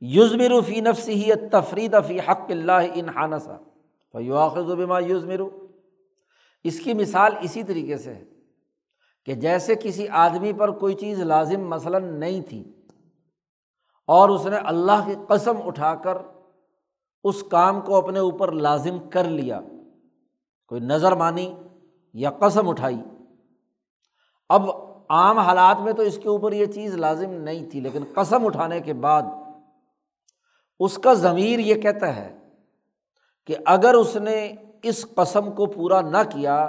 [0.00, 3.56] یوزمر فی نفس ہی تفریح فی حق اللہ انحانسا
[4.14, 5.40] فیواخذ بما یوزمر
[6.64, 8.24] اس کی مثال اسی طریقے سے ہے
[9.26, 12.62] کہ جیسے کسی آدمی پر کوئی چیز لازم مثلاً نہیں تھی
[14.08, 16.18] اور اس نے اللہ کی قسم اٹھا کر
[17.24, 19.60] اس کام کو اپنے اوپر لازم کر لیا،
[20.70, 21.52] کوئی نظر مانی
[22.14, 22.96] یا قسم اٹھائی،
[24.50, 24.68] اب
[25.10, 28.80] عام حالات میں تو اس کے اوپر یہ چیز لازم نہیں تھی، لیکن قسم اٹھانے
[28.80, 29.22] کے بعد
[30.80, 32.32] اس کا ضمیر یہ کہتا ہے
[33.48, 34.36] کہ اگر اس نے
[34.82, 36.68] اس قسم کو پورا نہ کیا،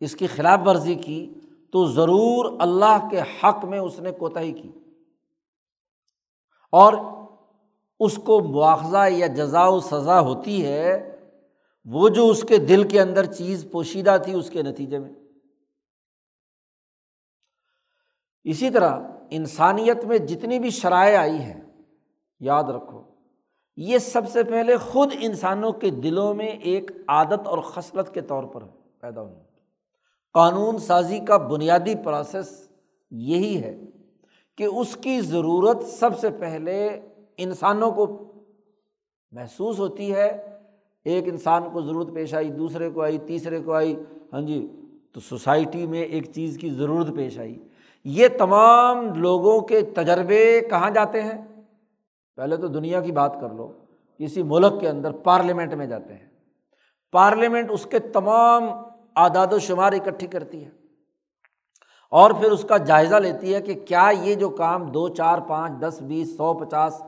[0.00, 1.34] اس کی خلاف ورزی کی،
[1.72, 4.72] تو ضرور اللہ کے حق میں اس نے کوتاہی کی۔
[6.72, 6.92] اور
[8.00, 11.16] اس کو مواخذہ یا جزا و سزا ہوتی ہے،
[11.84, 15.10] وہ جو اس کے دل کے اندر چیز پوشیدہ تھی، اس کے نتیجے میں۔
[18.44, 21.60] اسی طرح انسانیت میں جتنی بھی شرائع آئی ہیں،
[22.40, 23.09] یاد رکھو
[23.80, 28.44] یہ سب سے پہلے خود انسانوں کے دلوں میں ایک عادت اور خصلت کے طور
[28.44, 28.62] پر
[29.00, 29.34] پیدا ہوئی۔
[30.34, 32.68] قانون سازی کا بنیادی پروسیس
[33.10, 33.80] یہی ہے
[34.58, 37.00] کہ اس کی ضرورت سب سے پہلے
[37.36, 38.32] انسانوں کو
[39.30, 40.58] محسوس ہوتی ہے۔
[41.04, 43.96] ایک انسان کو ضرورت پیش آئی، دوسرے کو آئی، تیسرے کو آئی
[44.32, 44.68] ہاں جی
[45.12, 47.58] تو سوسائٹی میں ایک چیز کی ضرورت پیش آئی۔
[48.04, 51.49] یہ تمام لوگوں کے تجربے کہاں جاتے ہیں؟
[52.40, 53.72] پہلے تو دنیا کی بات کر لو،
[54.18, 56.26] کسی ملک کے اندر پارلیمنٹ میں جاتے ہیں۔
[57.12, 58.62] پارلیمنٹ اس کے تمام
[59.16, 60.70] اعداد و شمار اکٹھی کرتی ہے۔
[62.10, 65.72] اور پھر اس کا جائزہ لیتی ہے کہ کیا یہ جو کام دو، چار، پانچ،
[65.80, 67.02] دس، بیس، سو، پچاس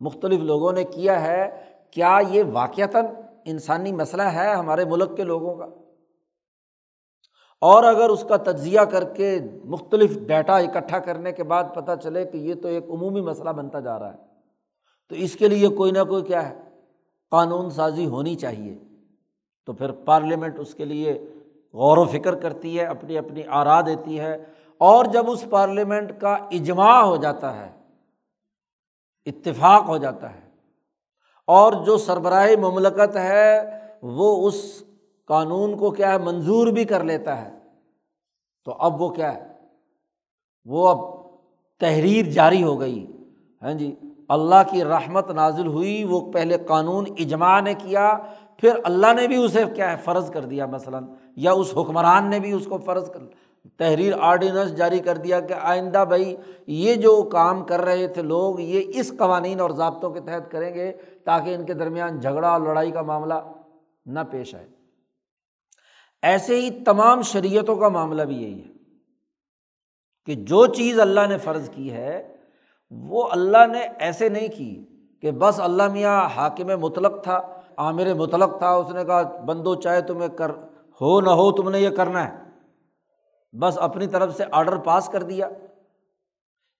[0.00, 3.06] مختلف لوگوں نے کیا ہے، کیا یہ واقعتاً
[3.44, 5.66] انسانی مسئلہ ہے ہمارے ملک کے لوگوں کا؟
[7.60, 12.24] اور اگر اس کا تجزیہ کر کے مختلف ڈیٹا اکٹھا کرنے کے بعد پتہ چلے
[12.24, 14.33] کہ یہ تو ایک عمومی مسئلہ بنتا جا رہا ہے۔
[15.08, 16.58] تو اس کے لیے کوئی نہ کوئی کیا ہے؟
[17.30, 18.78] قانون سازی ہونی چاہیے۔
[19.66, 21.12] تو پھر پارلیمنٹ اس کے لیے
[21.72, 24.44] غور و فکر کرتی ہے، اپنی اپنی آرا دیتی ہے
[24.78, 27.72] اور جب اس پارلیمنٹ کا اجماع ہو جاتا ہے،
[29.26, 30.50] اتفاق ہو جاتا ہے
[31.46, 33.60] اور جو سربراہ مملکت ہے،
[34.02, 34.82] وہ اس
[35.24, 37.58] قانون کو کیا ہے، منظور بھی کر لیتا ہے۔
[38.64, 39.52] تو اب وہ کیا ہے؟
[40.64, 40.98] وہ اب
[41.78, 43.06] تحریر جاری ہو گئی۔
[43.62, 43.94] ہاں جی
[44.28, 48.18] اللہ کی رحمت نازل ہوئی، وہ پہلے قانون اجماع نے کیا،
[48.56, 51.04] پھر اللہ نے بھی اسے کیا ہے، فرض کر دیا مثلاً،
[51.36, 53.20] یا اس حکمران نے بھی اس کو فرض کر،
[53.78, 58.60] تحریر آرڈیننس جاری کر دیا کہ آئندہ بھائی یہ جو کام کر رہے تھے لوگ،
[58.60, 60.92] یہ اس قوانین اور ضابطوں کے تحت کریں گے
[61.24, 63.34] تاکہ ان کے درمیان جھگڑا اور لڑائی کا معاملہ
[64.06, 64.66] نہ پیش آئے۔
[66.22, 68.68] ایسے ہی تمام شریعتوں کا معاملہ بھی یہی ہے
[70.26, 72.33] کہ جو چیز اللہ نے فرض کی ہے
[73.02, 74.84] وہ اللہ نے ایسے نہیں کی
[75.22, 77.40] کہ بس اللہ میاں حاکم مطلق تھا،
[77.76, 80.50] عامر مطلق تھا، اس نے کہا، بندو، چاہے تمہیں کر،
[81.00, 82.44] ہو نہ ہو، تم نے یہ کرنا ہے۔
[83.52, 85.48] بس اپنی طرف سے آڈر پاس کر دیا۔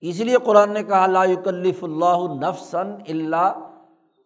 [0.00, 3.53] اس لیے قرآن نے کہا، لا یکلف اللہ نفسن اللہ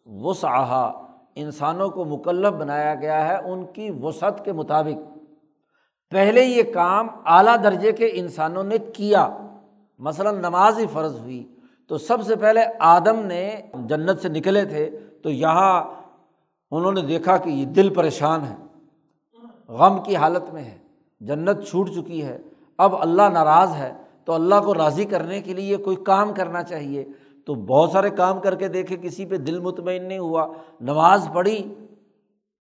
[0.07, 0.93] وسعہ
[1.35, 5.19] انسانوں کو مکلف بنایا گیا ہے ان کی وسعت کے مطابق۔
[6.11, 9.37] پہلے یہ کام اعلیٰ درجے کے انسانوں نے کیا۔
[9.99, 11.55] مثلاً نماز ہی فرض ہوئی
[11.89, 14.91] تو سب سے پہلے آدم نے جنت سے نکلے تھے،
[15.23, 15.83] تو یہاں
[16.71, 18.55] انہوں نے دیکھا کہ یہ دل پریشان ہے،
[19.69, 20.79] غم کی حالت میں ہے،
[21.21, 22.39] جنت چھوٹ چکی ہے،
[22.79, 23.93] اب اللہ ناراض ہے،
[24.25, 27.05] تو اللہ کو راضی کرنے کے لیے کوئی کام کرنا چاہیے۔
[27.47, 30.47] تو بہت سارے کام کر کے دیکھے، کسی پہ دل مطمئن نہیں ہوا،
[30.81, 31.75] نماز پڑھی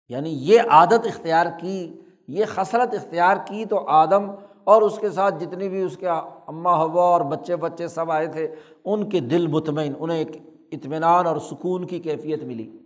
[0.10, 4.32] یعنی یہ عادت اختیار کی، یہ خسرت اختیار کی، تو آدم
[4.71, 6.10] اور اس کے ساتھ جتنی بھی اس کے
[6.47, 8.55] اماں ہوا اور بچے بچے سب آئے تھے،
[8.86, 10.31] ان کے دل مطمئن، انہیں ایک
[10.71, 12.77] اطمینان اور سکون کی کیفیت ملی۔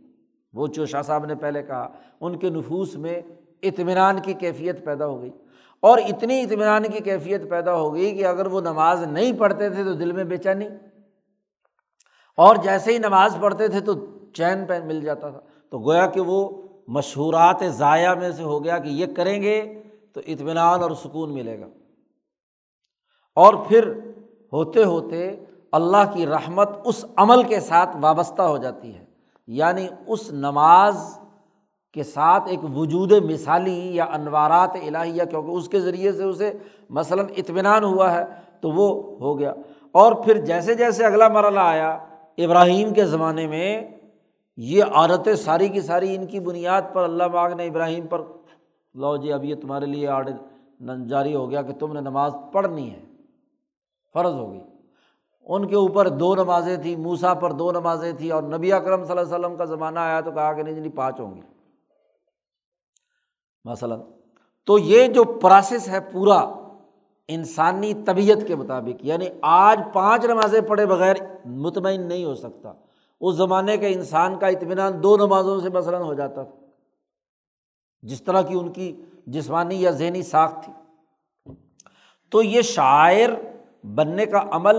[0.53, 1.87] وہ جو شاہ صاحب نے پہلے کہا،
[2.21, 3.21] ان کے نفوس میں
[3.63, 5.29] اطمینان کی کیفیت پیدا ہو گئی۔
[5.79, 9.83] اور اتنی اطمینان کی کیفیت پیدا ہو گئی کہ اگر وہ نماز نہیں پڑھتے تھے
[9.83, 10.67] تو دل میں بے چینی۔
[12.37, 13.93] اور جیسے ہی نماز پڑھتے تھے تو
[14.33, 18.77] چین پین مل جاتا تھا۔ تو گویا کہ وہ مشہورات ضائع میں سے ہو گیا
[18.77, 19.81] کہ یہ کریں گے
[20.15, 21.65] تو اطمینان اور سکون ملے گا۔
[23.35, 23.93] اور پھر
[24.53, 25.35] ہوتے ہوتے
[25.71, 29.05] اللہ کی رحمت اس عمل کے ساتھ وابستہ ہو جاتی ہے۔
[29.47, 31.19] یعنی اس نماز
[31.93, 36.53] کے ساتھ ایک وجود مثالی یا انوارات الہیہ، کیونکہ اس کے ذریعے سے اسے
[36.89, 38.25] مثلاً اطمینان ہوا ہے،
[38.61, 39.53] تو وہ ہو گیا۔
[39.91, 41.91] اور پھر جیسے جیسے اگلا مرحلہ آیا،
[42.37, 43.87] ابراہیم کے زمانے میں
[44.57, 48.21] یہ عادتیں ساری کی ساری ان کی بنیاد پر، اللہ باغ نے ابراہیم پر
[48.95, 50.29] لو جی اب یہ تمہارے لیے آڈ
[51.09, 52.99] جاری ہو گیا کہ تم نے نماز پڑھنی ہے،
[54.13, 54.61] فرض ہو گئی۔
[55.47, 59.11] ان کے اوپر دو نمازیں تھیں موسا پر دو نمازیں تھیں اور نبی اکرم صلی
[59.11, 61.41] اللہ علیہ وسلم کا زمانہ آیا تو کہا کہ نہیں جنی پانچ ہوں گی۔
[63.65, 63.99] مثلاً
[64.65, 66.39] تو یہ جو پروسیس ہے پورا
[67.27, 71.15] انسانی طبیعت کے مطابق یعنی آج پانچ نمازیں پڑھے بغیر
[71.45, 72.73] مطمئن نہیں ہو سکتا۔
[73.21, 76.64] اس زمانے کے انسان کا اطمینان دو نمازوں سے مثلاً ہو جاتا تھا۔
[78.05, 80.73] جس طرح کی ان کی جسمانی یا ذہنی ساخت تھی۔
[82.31, 83.29] تو یہ شاعر
[83.85, 84.75] بننے کا عمل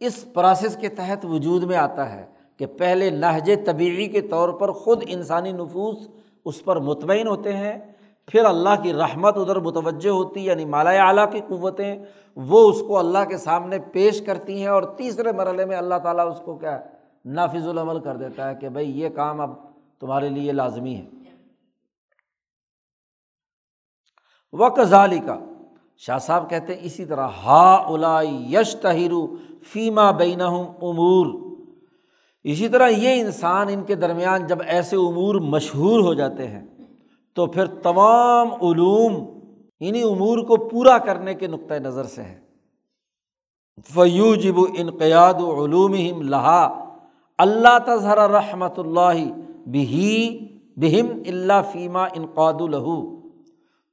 [0.00, 4.72] اس پروسیس کے تحت وجود میں آتا ہے کہ پہلے لہجے طبیعی کے طور پر
[4.72, 6.08] خود انسانی نفوس
[6.44, 7.78] اس پر مطمئن ہوتے ہیں،
[8.26, 11.96] پھر اللہ کی رحمت ادھر متوجہ ہوتی یعنی مالا اعلیٰ کی قوتیں
[12.36, 16.30] وہ اس کو اللہ کے سامنے پیش کرتی ہیں اور تیسرے مرحلے میں اللہ تعالیٰ
[16.30, 16.80] اس کو کیا
[17.24, 19.50] نافذ العمل کر دیتا ہے کہ بھائی یہ کام اب
[20.00, 21.19] تمہارے لیے لازمی ہے۔
[24.52, 25.38] و کزالی کا
[25.96, 29.26] شاہ صاحب کہتے ہیں اسی طرح ہا الا یش تہرو
[29.72, 31.26] فیما بین امور۔
[32.44, 36.66] اسی طرح یہ انسان ان کے درمیان جب ایسے امور مشہور ہو جاتے ہیں،
[37.34, 39.14] تو پھر تمام علوم
[39.80, 42.38] انہیں امور کو پورا کرنے کے نقطۂ نظر سے ہے
[43.94, 46.86] فیو جب انقیاد علوم لہا،
[47.38, 49.24] اللہ تظہر رحمۃ اللہ
[49.66, 50.38] بہی
[50.76, 53.19] بہم اللہ فیمہ انقاد الہو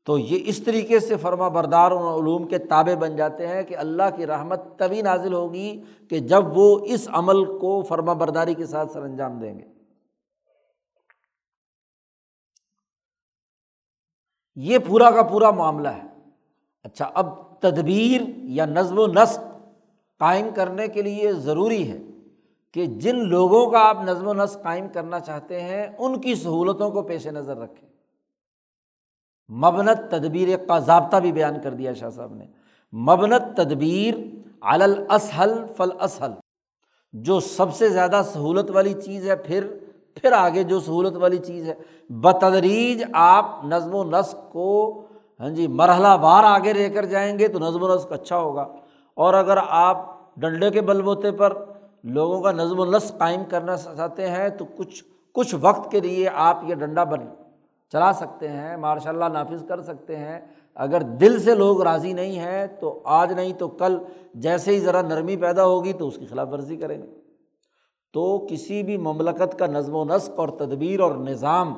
[0.07, 4.03] تو یہ اس طریقے سے فرما بردار علوم کے تابع بن جاتے ہیں کہ اللہ
[4.15, 8.91] کی رحمت تبھی نازل ہوگی کہ جب وہ اس عمل کو فرما برداری کے ساتھ
[8.91, 9.63] سر انجام دیں گے۔
[14.55, 16.03] یہ پورا کا پورا معاملہ ہے۔
[16.83, 19.39] اچھا اب تدبیر یا نظم و نسق
[20.19, 21.97] قائم کرنے کے لیے ضروری ہے
[22.71, 26.91] کہ جن لوگوں کا آپ نظم و نسق قائم کرنا چاہتے ہیں، ان کی سہولتوں
[26.91, 27.96] کو پیش نظر رکھیں۔
[29.49, 32.45] مبنت تدبیر کا ضابطہ بھی بیان کر دیا شاہ صاحب نے۔
[32.97, 34.13] مبنت تدبیر
[34.61, 36.31] علاسل فل اسل
[37.13, 39.67] جو سب سے زیادہ سہولت والی چیز ہے، پھر
[40.15, 41.73] پھر آگے جو سہولت والی چیز ہے۔
[42.09, 45.01] بتدریج آپ نظم و نسق کو
[45.39, 48.67] ہاں جی مرحلہ وار آگے لے کر جائیں گے تو نظم و نسق اچھا ہوگا۔
[49.13, 51.65] اور اگر آپ ڈنڈے کے بل بوتے پر
[52.03, 56.29] لوگوں کا نظم و نسق قائم کرنا چاہتے ہیں تو کچھ کچھ وقت کے لیے
[56.33, 57.19] آپ یہ ڈنڈا بن
[57.91, 60.39] چلا سکتے ہیں ماشاء اللہ نافذ کر سکتے ہیں۔
[60.75, 63.97] اگر دل سے لوگ راضی نہیں ہیں تو آج نہیں تو کل،
[64.33, 67.07] جیسے ہی ذرا نرمی پیدا ہوگی تو اس کی خلاف ورزی کریں گے۔
[68.13, 71.73] تو کسی بھی مملکت کا نظم و نسق اور تدبیر اور نظام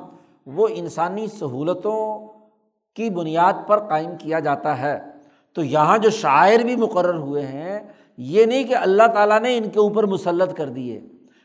[0.46, 2.28] وہ انسانی سہولتوں
[2.96, 5.00] کی بنیاد پر قائم کیا جاتا ہے۔
[5.54, 7.80] تو یہاں جو شاعر بھی مقرر ہوئے ہیں،
[8.16, 11.00] یہ نہیں کہ اللہ تعالیٰ نے ان کے اوپر مسلط کر دیے۔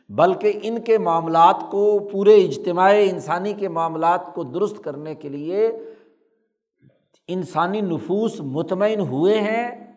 [0.10, 5.72] بلکہ ان کے معاملات کو پورے اجتماعی انسانی کے معاملات کو درست کرنے کے لیے
[7.28, 9.94] انسانی نفوس مطمئن ہوئے ہیں۔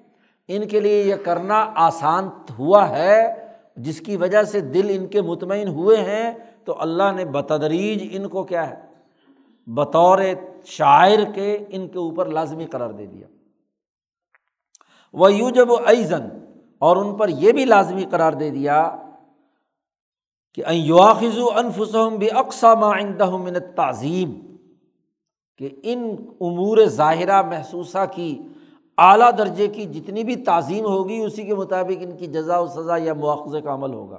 [0.49, 2.29] ان کے لیے یہ کرنا آسان
[2.59, 3.47] ہوا ہے،
[3.77, 6.33] جس کی وجہ سے دل ان کے مطمئن ہوئے ہیں۔
[6.65, 8.77] تو اللہ نے بتدریج ان کو کیا ہے؟
[9.67, 10.19] بطور
[10.65, 13.27] شاعر کے ان کے اوپر لازمی قرار دے دیا۔
[15.13, 16.23] وہ یوں جب ایزن
[16.79, 18.97] اور ان پر یہ بھی لازمی قرار دے دیا
[20.59, 24.33] کہ یواخذ انفسم بھی اقسام آئندہ من تعظیم
[25.57, 28.39] کہ ان امور ظاہرہ محسوسہ کی
[28.99, 32.97] اعلیٰ درجے کی جتنی بھی تعظیم ہوگی، اسی کے مطابق ان کی جزا و سزا
[32.97, 34.19] یا مواخذے کا عمل ہوگا۔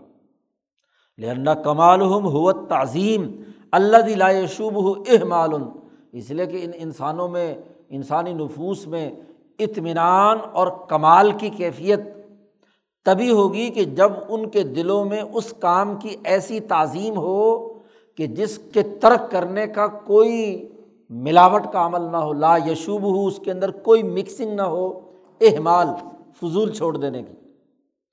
[1.17, 3.31] لہنا کمال ہم ہوت تعظیم
[3.71, 5.51] اللہ دلا شوب ہو احمال،
[6.11, 7.55] اس لیے کہ ان انسانوں میں،
[7.89, 9.11] انسانی نفوس میں
[9.59, 11.99] اطمینان اور کمال کی کیفیت
[13.05, 17.73] تبھی ہوگی کہ جب ان کے دلوں میں اس کام کی ایسی تعظیم ہو
[18.17, 20.67] کہ جس کے ترک کرنے کا کوئی
[21.09, 24.99] ملاوٹ کا عمل نہ ہو، لا یشوب ہو اس کے اندر کوئی مکسنگ نہ ہو،
[25.41, 25.87] احمال،
[26.33, 27.35] فضول چھوڑ دینے کی۔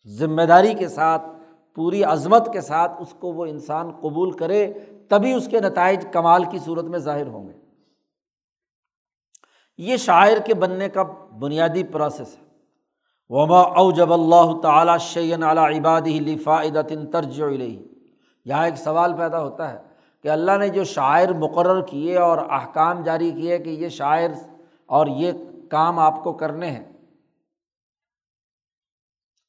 [0.07, 1.23] ذمہ داری کے ساتھ،
[1.75, 4.73] پوری عظمت کے ساتھ اس کو وہ انسان قبول کرے،
[5.09, 7.53] تبھی اس کے نتائج کمال کی صورت میں ظاہر ہوں گے۔
[9.79, 11.03] یہ شاعر کے بننے کا
[11.39, 12.46] بنیادی پروسیس ہے۔
[13.31, 19.71] وما او جب اللہ تعالیٰ شعین علیٰ عبادی لفاعدن ترج یہاں ایک سوال پیدا ہوتا
[19.73, 19.79] ہے
[20.25, 24.31] کہ اللہ نے جو شاعر مقرر کیے اور احکام جاری کیے کہ یہ شاعر
[24.97, 25.33] اور یہ
[25.71, 26.85] کام آپ کو کرنے ہیں،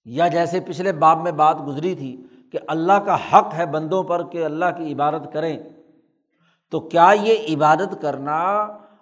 [0.06, 2.16] یا جیسے پچھلے باب میں بات گزری تھی
[2.52, 5.58] کہ اللہ کا حق ہے بندوں پر کہ اللہ کی عبادت کریں،
[6.74, 8.40] تو کیا یہ عبادت کرنا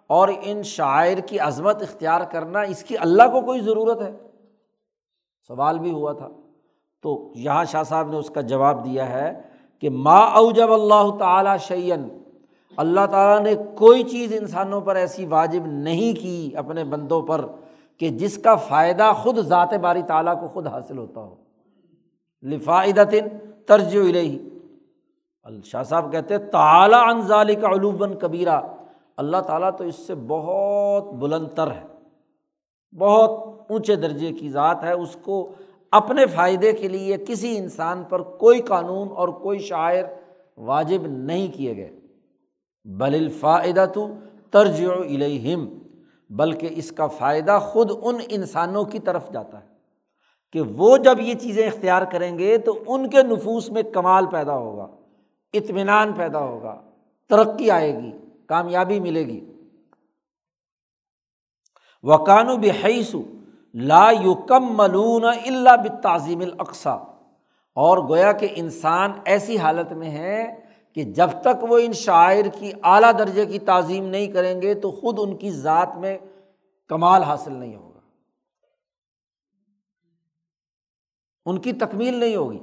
[0.10, 4.12] اور ان شاعر کی عظمت اختیار کرنا اس کی اللہ کو کوئی ضرورت ہے؟
[5.48, 6.30] سوال بھی ہوا تھا۔
[7.02, 9.42] تو یہاں شاہ صاحب نے اس کا جواب دیا ہے
[9.80, 12.08] کہ ما اوجب اللہ تعالیٰ شعین
[12.78, 17.46] اللہ تعالیٰ نے کوئی چیز انسانوں پر ایسی واجب نہیں کی اپنے بندوں پر
[17.98, 21.36] کہ جس کا فائدہ خود ذات باری تعالیٰ کو خود حاصل ہوتا ہو۔
[22.44, 23.28] لفاعدتن
[23.66, 24.50] ترج الہی
[25.64, 28.62] شاہ صاحب کہتے ہیں تعلیٰ انزال کا علوباً کبیرہ۔
[29.18, 31.95] اللہ تعالیٰ تو اس سے بہت بلند تر ہے۔
[32.94, 33.32] بہت
[33.70, 35.52] اونچے درجے کی ذات ہے، اس کو
[35.92, 40.04] اپنے فائدے کے لیے کسی انسان پر کوئی قانون اور کوئی شاعر
[40.58, 42.00] واجب نہیں کیے گئے۔
[42.84, 44.08] بل الفائدہ تو
[44.52, 45.68] ترج الہم
[46.30, 49.68] بلکہ اس کا فائدہ خود ان انسانوں کی طرف جاتا ہے
[50.52, 54.58] کہ وہ جب یہ چیزیں اختیار کریں گے تو ان کے نفوس میں کمال پیدا
[54.58, 54.88] ہوگا،
[55.54, 56.82] اطمینان پیدا ہوگا،
[57.30, 58.12] ترقی آئے گی،
[58.48, 59.46] کامیابی ملے گی۔
[62.06, 63.16] وکان و بحیث
[63.74, 66.94] لا یوکم ملون اللہ بتعظیم الاقسا
[67.76, 70.60] اور گویا کہ انسان ایسی حالت میں ہے
[70.94, 74.92] کہ جب تک وہ ان شاعر کی اعلیٰ درجے کی تعظیم نہیں کریں گے تو
[74.92, 76.18] خود ان کی ذات میں
[76.88, 78.00] کمال حاصل نہیں ہوگا۔
[81.46, 82.60] ان کی تکمیل نہیں ہوگی۔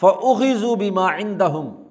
[0.00, 1.82] فعزو بیما اندہم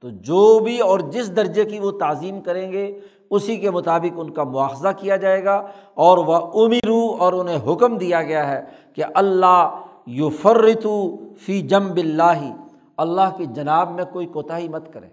[0.00, 3.00] تو جو بھی اور جس درجے کی وہ تعظیم کریں گے
[3.30, 5.56] اسی کے مطابق ان کا مواخذہ کیا جائے گا
[5.94, 8.64] اور وہ امیرو اور انہیں حکم دیا گیا ہے
[8.94, 12.52] کہ اللہ یو فرتو فی جم بلّہ
[12.96, 15.08] اللہ کی جناب میں کوئی کوتاہی مت کرے،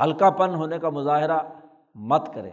[0.00, 1.38] ہلکا پن ہونے کا مظاہرہ
[1.94, 2.50] مت کرے۔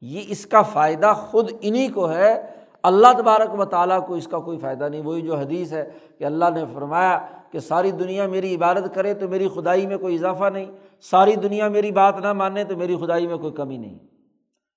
[0.00, 2.46] یہ اس کا فائدہ خود انہیں کو ہے
[2.82, 6.24] اللہ تبارک و تعالیٰ کو اس کا کوئی فائدہ نہیں۔ وہی جو حدیث ہے کہ
[6.24, 10.44] اللہ نے فرمایا کہ ساری دنیا میری عبادت کرے تو میری خدائی میں کوئی اضافہ
[10.44, 10.64] نہیں،
[11.00, 13.98] ساری دنیا میری بات نہ مانے تو میری خدائی میں کوئی کمی نہیں۔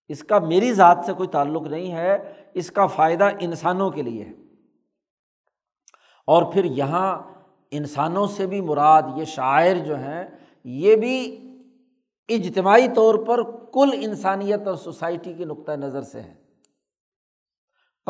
[0.07, 4.23] اس کا میری ذات سے کوئی تعلق نہیں ہے، اس کا فائدہ انسانوں کے لیے
[4.23, 4.31] ہے۔
[6.27, 7.19] اور پھر یہاں
[7.71, 10.27] انسانوں سے بھی مراد یہ شاعر جو ہیں،
[10.63, 11.37] یہ بھی
[12.29, 13.43] اجتماعی طور پر
[13.73, 16.40] کل انسانیت اور سوسائٹی کے نقطۂ نظر سے ہے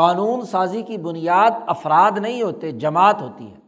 [0.02, 3.60] قانون سازی کی بنیاد افراد نہیں ہوتے، جماعت ہوتی ہے۔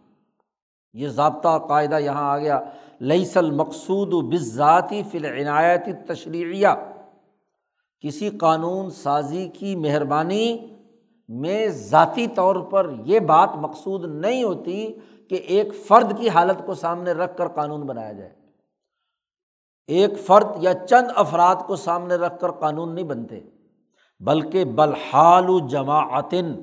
[0.93, 2.61] یہ ضابطہ قاعدہ یہاں آ گیا۔
[3.01, 6.67] لئیسل مقصود و بذاتی فل عنایتی تشریعیہ
[7.99, 10.67] کسی قانون سازی کی مہربانی
[11.29, 14.93] میں ذاتی طور پر یہ بات مقصود نہیں ہوتی
[15.29, 18.33] کہ ایک فرد کی حالت کو سامنے رکھ کر قانون بنایا جائے۔
[19.87, 23.39] ایک فرد یا چند افراد کو سامنے رکھ کر قانون نہیں بنتے۔
[24.23, 26.53] بلکہ بلحال و جماعتن،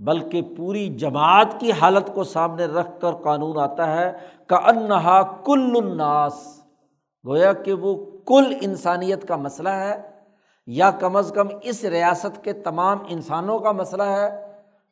[0.00, 4.12] بلکہ پوری جماعت کی حالت کو سامنے رکھ کر قانون آتا ہے
[4.46, 6.62] کا انہا کل الناس،
[7.24, 7.94] گویا کہ وہ
[8.26, 10.00] کل انسانیت کا مسئلہ ہے،
[10.66, 14.28] یا کم از کم اس ریاست کے تمام انسانوں کا مسئلہ ہے۔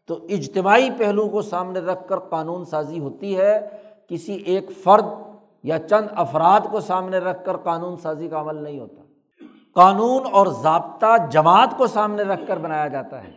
[0.06, 3.68] تو اجتماعی پہلو کو سامنے رکھ کر قانون سازی ہوتی ہے،
[4.08, 5.04] کسی ایک فرد
[5.62, 9.02] یا چند افراد کو سامنے رکھ کر قانون سازی کا عمل نہیں ہوتا۔
[9.78, 13.30] قانون اور ضابطہ جماعت کو سامنے رکھ کر بنایا جاتا ہے۔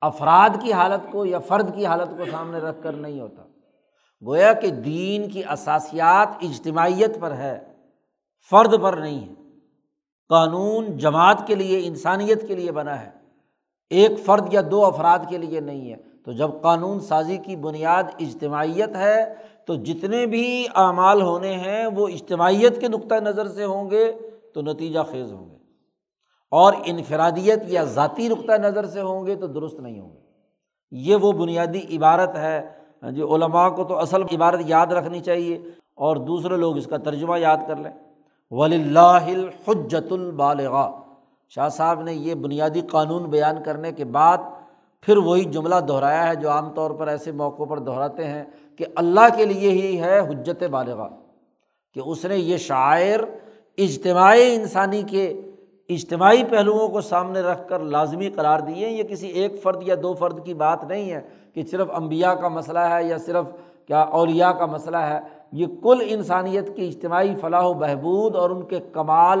[0.00, 3.42] افراد کی حالت کو یا فرد کی حالت کو سامنے رکھ کر نہیں ہوتا۔
[4.26, 7.58] گویا کہ دین کی اثاسیات اجتماعیت پر ہے،
[8.50, 9.32] فرد پر نہیں ہے۔
[10.28, 13.10] قانون جماعت کے لیے، انسانیت کے لیے بنا ہے۔
[13.90, 18.02] ایک فرد یا دو افراد کے لیے نہیں ہے۔ تو جب قانون سازی کی بنیاد
[18.18, 19.34] اجتماعیت ہے،
[19.66, 24.12] تو جتنے بھی اعمال ہونے ہیں، وہ اجتماعیت کے نقطۂ نظر سے ہوں گے،
[24.54, 25.57] تو نتیجہ خیز ہوں گے۔
[26.50, 30.20] اور انفرادیت یا ذاتی نقطۂ نظر سے ہوں گے تو درست نہیں ہوں گے۔
[30.90, 35.58] یہ وہ بنیادی عبارت ہے۔ جو علماء کو تو اصل عبارت یاد رکھنی چاہیے
[35.94, 37.90] اور دوسرے لوگ اس کا ترجمہ یاد کر لیں۔
[38.50, 39.18] ولی اللہ
[39.68, 40.90] حجت البالغ
[41.48, 44.38] شاہ صاحب نے یہ بنیادی قانون بیان کرنے کے بعد
[45.00, 48.44] پھر وہی جملہ دہرایا ہے جو عام طور پر ایسے موقعوں پر دہراتے ہیں
[48.76, 51.06] کہ اللہ کے لیے ہی ہے حجت بالغ
[51.94, 53.20] کہ اس نے یہ شاعر
[53.78, 55.40] اجتماعی انسانی کے
[55.88, 60.14] اجتماعی پہلوؤں کو سامنے رکھ کر لازمی قرار دیے یہ کسی ایک فرد یا دو
[60.14, 63.46] فرد کی بات نہیں ہے کہ صرف امبیا کا مسئلہ ہے یا صرف
[63.86, 65.20] کیا اولیا کا مسئلہ ہے۔
[65.52, 69.38] یہ کل انسانیت کی اجتماعی فلاح و بہبود اور ان کے کمال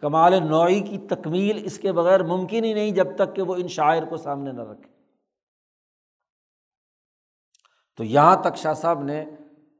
[0.00, 3.68] کمال نوعی کی تکمیل اس کے بغیر ممکن ہی نہیں جب تک کہ وہ ان
[3.68, 4.90] شاعر کو سامنے نہ رکھے
[7.96, 9.24] تو یہاں تک شاہ صاحب نے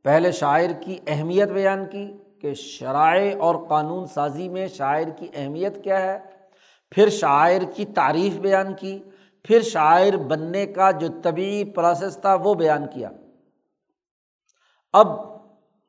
[0.03, 2.13] پہلے شاعر کی اہمیت بیان کی
[2.43, 6.19] کہ شرائع اور قانون سازی میں شاعر کی اہمیت کیا ہے؟
[6.91, 9.03] پھر شاعر کی تعریف بیان کی،
[9.43, 13.11] پھر شاعر بننے کا جو طبی پروسیس تھا وہ بیان کیا۔
[14.93, 15.07] اب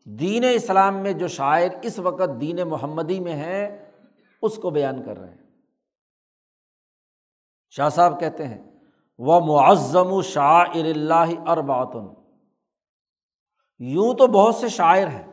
[0.06, 3.86] دین اسلام میں جو شاعر اس وقت دین محمدی میں ہیں،
[4.41, 5.43] اس کو بیان کر رہے ہیں۔
[7.70, 8.72] شاہ صاحب کہتے ہیں
[9.18, 12.08] وہ معظم شاعر اللہ ارباتن
[13.80, 15.32] یوں تو بہت سے شاعر ہیں۔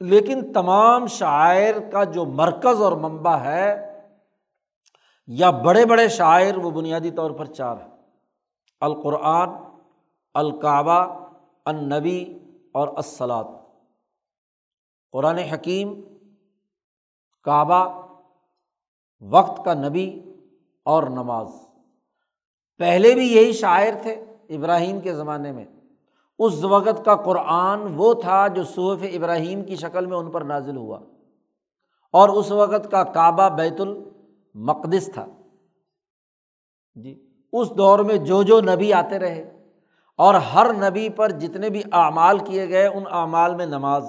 [0.00, 3.86] لیکن تمام شاعر کا جو مرکز اور منبع ہے،
[5.26, 7.96] یا بڑے بڑے شاعر، وہ بنیادی طور پر چار ہیں۔
[8.80, 9.48] القرآن،
[10.34, 11.28] الکعبہ،
[11.64, 12.38] النبی
[12.74, 13.44] اور السلاد
[15.12, 16.00] قرآن حکیم،
[17.42, 18.06] کعبہ،
[19.20, 20.34] وقت کا نبی
[20.84, 21.48] اور نماز۔
[22.78, 25.64] پہلے بھی یہی شاعر تھے ابراہیم کے زمانے میں۔
[26.40, 30.76] اس وقت کا قرآن وہ تھا جو صحف ابراہیم کی شکل میں ان پر نازل
[30.76, 30.98] ہوا۔
[32.12, 35.26] اور اس وقت کا کعبہ بیت المقدس تھا۔
[36.94, 39.66] جی اس دور میں جو جو نبی آتے رہے
[40.16, 44.04] اور ہر نبی پر جتنے بھی اعمال کیے گئے، ان اعمال میں نماز۔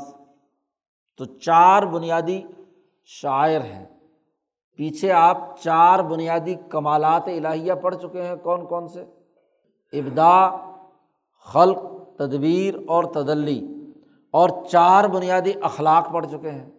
[1.18, 2.42] تو چار بنیادی
[3.06, 3.86] شاعر ہیں۔
[4.78, 9.06] پیچھے آپ چار بنیادی کمالات الہیہ پڑھ چکے ہیں۔ کون کون سے؟
[9.94, 10.50] ابدا
[11.46, 11.80] خلق
[12.22, 13.76] تدبیر اور تدلی
[14.32, 16.70] اور چار بنیادی اخلاق پڑھ چکے ہیں۔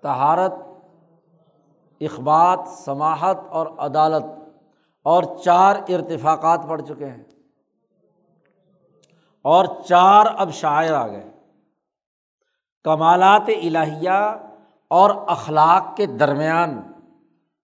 [0.00, 0.52] تہارت
[2.00, 4.24] اخبات، سماحت اور عدالت
[5.02, 7.24] اور چار ارتفاقات پڑھ چکے ہیں۔
[9.42, 11.30] اور چار اب شاعر آ گئے۔
[12.84, 14.36] کمالات الہیہ
[14.90, 16.92] اور اخلاق کے درمیان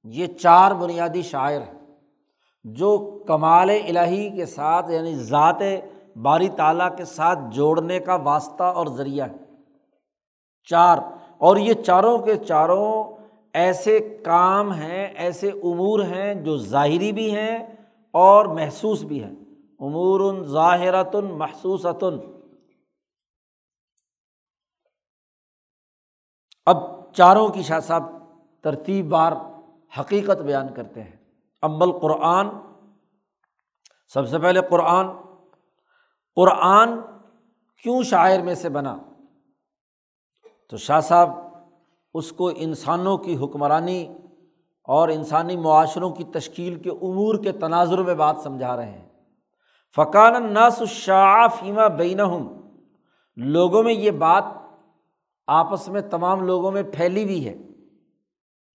[0.04, 1.81] یہ چار بنیادی شاعر ہیں۔
[2.64, 5.62] جو کمال الہی کے ساتھ یعنی ذات
[6.16, 9.36] باری تعالیٰ کے ساتھ جوڑنے کا واسطہ اور ذریعہ ہے۔
[10.68, 10.98] چار،
[11.38, 13.16] اور یہ چاروں کے چاروں
[13.52, 17.58] ایسے کام ہیں، ایسے امور ہیں جو ظاہری بھی ہیں
[18.10, 19.34] اور محسوس بھی ہیں۔
[19.80, 22.18] امور ظاہرتن محسوسۃن
[26.66, 26.76] اب
[27.14, 28.02] چاروں کی شاہ صاحب
[28.60, 29.32] ترتیب بار
[30.00, 31.21] حقیقت بیان کرتے ہیں۔
[31.62, 32.48] امبل قرآن
[34.08, 35.06] سب سے پہلے قرآن۔
[36.36, 36.88] قرآن
[37.82, 38.96] کیوں شاعر میں سے بنا؟
[40.70, 41.30] تو شاہ صاحب،
[42.14, 44.14] اس کو انسانوں کی حکمرانی
[44.84, 49.08] اور انسانی معاشروں کی تشکیل کے امور کے تناظر میں بات سمجھا رہے ہیں۔
[49.96, 52.20] فقان الناس الشاع فیمہ بین
[53.36, 54.44] لوگوں میں یہ بات
[55.46, 57.54] آپس میں تمام لوگوں میں پھیلی ہوئی ہے۔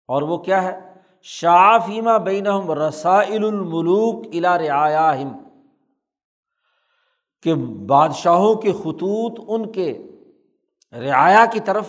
[0.08, 0.87] اور وہ کیا ہے؟
[1.22, 5.14] شاع فیمہ بین رسائل الملوک الا رعایا
[7.42, 7.54] کہ
[7.86, 10.04] بادشاہوں کے خطوط ان کے
[10.94, 11.88] رعایا کی طرف،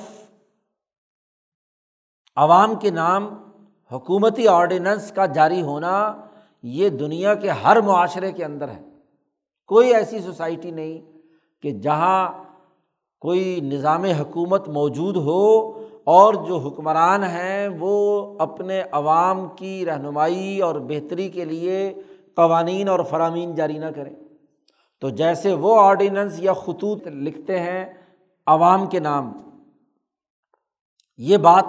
[2.37, 3.35] عوام کے نام،
[3.93, 6.17] حکومتی آرڈیننس کا جاری ہونا
[6.63, 8.83] یہ دنیا کے ہر معاشرے کے اندر ہے۔
[9.67, 11.01] کوئی ایسی سوسائٹی نہیں
[11.63, 12.45] کہ جہاں
[13.21, 15.78] کوئی نظام حکومت موجود ہو
[16.09, 21.95] اور جو حکمران ہیں وہ اپنے عوام کی رہنمائی اور بہتری کے لیے
[22.37, 24.15] قوانین اور فرامین جاری نہ کریں۔
[25.01, 27.85] تو جیسے وہ آرڈیننس یا خطوط لکھتے ہیں
[28.47, 29.33] عوام کے نام،
[31.19, 31.65] یہ بات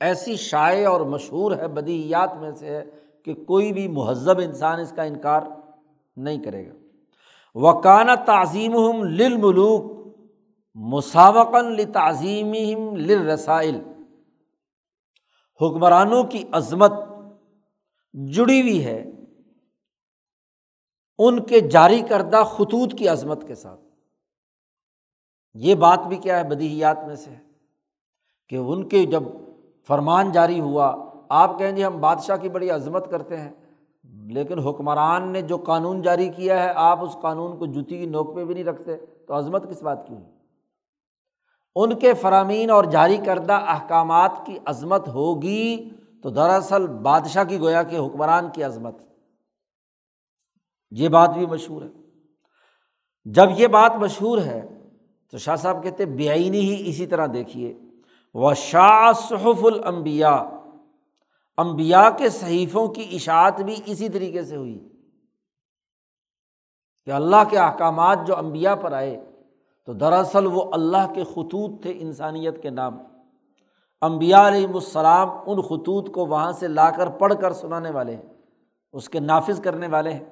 [0.00, 2.84] ایسی شائع اور مشہور ہے بدیہیات میں سے ہے
[3.24, 5.42] کہ کوئی بھی مہذب انسان اس کا انکار
[6.16, 6.72] نہیں کرے گا۔
[7.54, 9.97] وکانہ تعظیم ہم للملوک
[10.80, 13.80] مساوقاً لتعظیم لرسائل
[15.60, 16.92] حکمرانوں کی عظمت
[18.12, 19.10] جڑی ہوئی ہے
[21.18, 23.80] ان کے جاری کردہ خطوط کی عظمت کے ساتھ۔
[25.54, 27.34] یہ بات بھی کیا ہے بدیہیات میں سے؟
[28.48, 29.22] کہ ان کے جب
[29.86, 33.52] فرمان جاری ہوا، آپ کہیں گے ہم بادشاہ کی بڑی عظمت کرتے ہیں،
[34.04, 38.34] لیکن حکمران نے جو قانون جاری کیا ہے، آپ اس قانون کو جوتی کی نوک
[38.34, 40.37] پہ بھی نہیں رکھتے، تو عظمت کس بات کی ہوئی؟
[41.74, 45.90] ان کے فرامین اور جاری کردہ احکامات کی عظمت ہوگی
[46.22, 48.94] تو دراصل بادشاہ کی گویا کہ حکمران کی عظمت۔
[50.90, 51.88] یہ بات بھی مشہور ہے۔
[53.24, 54.88] جب یہ بات مشہور ہے
[55.30, 57.78] تو شاہ صاحب کہتے بے آئینی ہی اسی طرح دیکھیے۔
[58.34, 60.44] وہ شاہ صحف المبیا
[61.56, 64.88] امبیا کے صحیفوں کی اشاعت بھی اسی طریقے سے ہوئی۔
[67.04, 69.27] کہ اللہ کے احکامات جو امبیا پر آئے
[69.88, 72.98] تو دراصل وہ اللہ کے خطوط تھے انسانیت کے نام۔
[74.00, 78.22] امبیا علیہم السلام ان خطوط کو وہاں سے لا کر پڑھ کر سنانے والے ہیں،
[78.92, 80.24] اس کے نافذ کرنے والے ہیں۔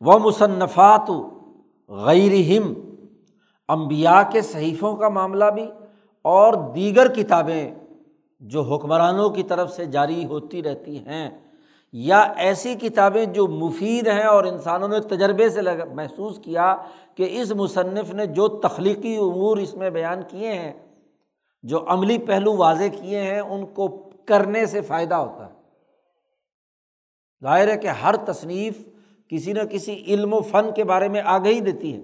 [0.00, 1.10] وہ مصنفات
[1.88, 2.62] غیر
[3.68, 5.70] امبیا کے صحیفوں کا معاملہ بھی
[6.22, 7.74] اور دیگر کتابیں
[8.40, 11.53] جو حکمرانوں کی طرف سے جاری ہوتی رہتی ہیں۔
[11.96, 16.76] یا ایسی کتابیں جو مفید ہیں اور انسانوں نے تجربے سے لگ محسوس کیا
[17.14, 20.72] کہ اس مصنف نے جو تخلیقی امور اس میں بیان کیے ہیں،
[21.62, 25.52] جو عملی پہلو واضح کیے ہیں، ان کو کرنے سے فائدہ ہوتا ہے۔
[27.42, 28.88] ظاہر ہے کہ ہر تصنیف
[29.28, 32.00] کسی نہ کسی علم و فن کے بارے میں آگہی دیتی ہے۔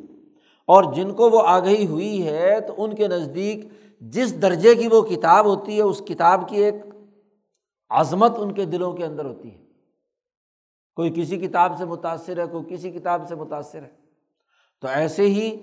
[0.66, 3.64] اور جن کو وہ آگہی ہوئی ہے، تو ان کے نزدیک
[4.01, 6.74] جس درجے کی وہ کتاب ہوتی ہے، اس کتاب کی ایک
[7.91, 9.70] عظمت ان کے دلوں کے اندر ہوتی ہے۔
[11.01, 13.89] کوئی کسی کتاب سے متاثر ہے، کوئی کسی کتاب سے متاثر ہے۔
[14.81, 15.57] تو ایسے ہی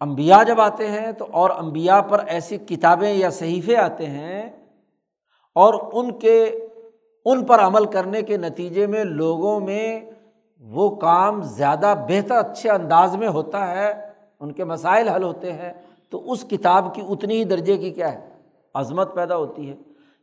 [0.00, 4.50] امبیا جب آتے ہیں تو اور امبیا پر ایسی کتابیں یا صحیفے آتے ہیں
[5.54, 6.66] اور ان کے،
[7.24, 10.00] ان پر عمل کرنے کے نتیجے میں لوگوں میں
[10.60, 15.72] وہ کام زیادہ بہتر، اچھے انداز میں ہوتا ہے، ان کے مسائل حل ہوتے ہیں۔
[16.10, 18.28] تو اس کتاب کی اتنی ہی درجے کی کیا ہے؟
[18.74, 19.76] عظمت پیدا ہوتی ہے۔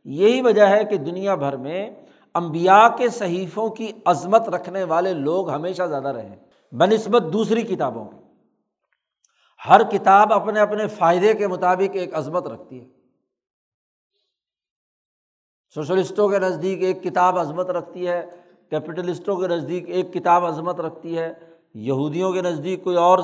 [0.04, 1.90] یہی وجہ ہے کہ دنیا بھر میں
[2.36, 6.36] امبیا کے صحیفوں کی عظمت رکھنے والے لوگ ہمیشہ زیادہ رہے
[6.72, 8.16] بہ نسبت دوسری کتابوں کی۔
[9.68, 12.86] ہر کتاب اپنے اپنے فائدے کے مطابق ایک عظمت رکھتی ہے۔
[15.74, 18.26] سوشلسٹوں کے نزدیک ایک کتاب عظمت رکھتی ہے،
[18.70, 21.32] کیپٹلسٹوں کے نزدیک ایک کتاب عظمت رکھتی ہے،
[21.74, 23.18] یہودیوں کے نزدیک کوئی اور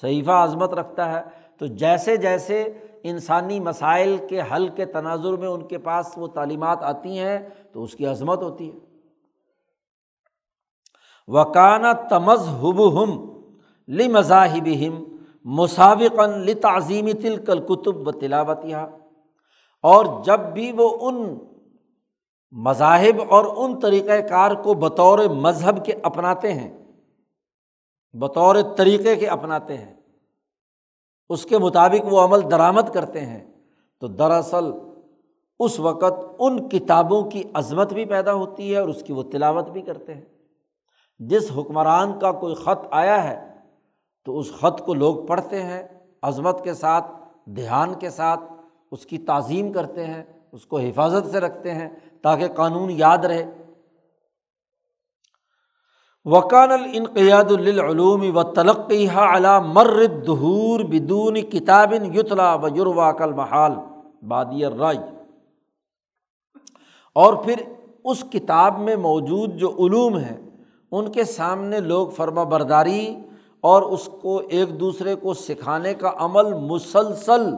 [0.00, 1.22] صحیفہ عظمت رکھتا ہے۔
[1.58, 6.78] تو جیسے جیسے انسانی مسائل کے حل کے تناظر میں ان کے پاس وہ تعلیمات
[6.82, 8.78] آتی ہیں تو اس کی عظمت ہوتی ہے۔
[11.26, 13.40] وکانہ تمز ہب ہم
[13.88, 18.76] لی مذاہب ہم مساوقن لی تعظیمی تل کل کتب و تلاوتیہ
[19.82, 21.38] اور جب بھی وہ ان
[22.50, 26.78] مذاہب اور ان طریقۂ کار کو بطور مذہب کے اپناتے ہیں،
[28.12, 29.97] بطور طریقے کے اپناتے ہیں
[31.28, 33.44] اس کے مطابق وہ عمل درآمد کرتے ہیں۔
[34.00, 34.70] تو دراصل
[35.58, 39.68] اس وقت ان کتابوں کی عظمت بھی پیدا ہوتی ہے اور اس کی وہ تلاوت
[39.68, 40.24] بھی کرتے ہیں۔
[41.18, 43.54] جس حکمران کا کوئی خط آیا ہے
[44.24, 45.82] تو اس خط کو لوگ پڑھتے ہیں،
[46.22, 47.06] عظمت کے ساتھ،
[47.46, 48.40] دھیان کے ساتھ،
[48.92, 51.88] اس کی تعظیم کرتے ہیں، اس کو حفاظت سے رکھتے ہیں
[52.22, 53.57] تاکہ قانون یاد رہے۔
[56.30, 63.72] وکان الانقیاد للعلوم و تلقی علا مرد دہور بدون کتاب یتلا و یوروا کل محال
[64.28, 64.98] بادی رائی
[67.12, 67.62] اور پھر
[68.04, 70.36] اس کتاب میں موجود جو علوم ہیں،
[70.92, 73.16] ان کے سامنے لوگ فرما برداری
[73.60, 77.48] اور اس کو ایک دوسرے کو سکھانے کا عمل مسلسل،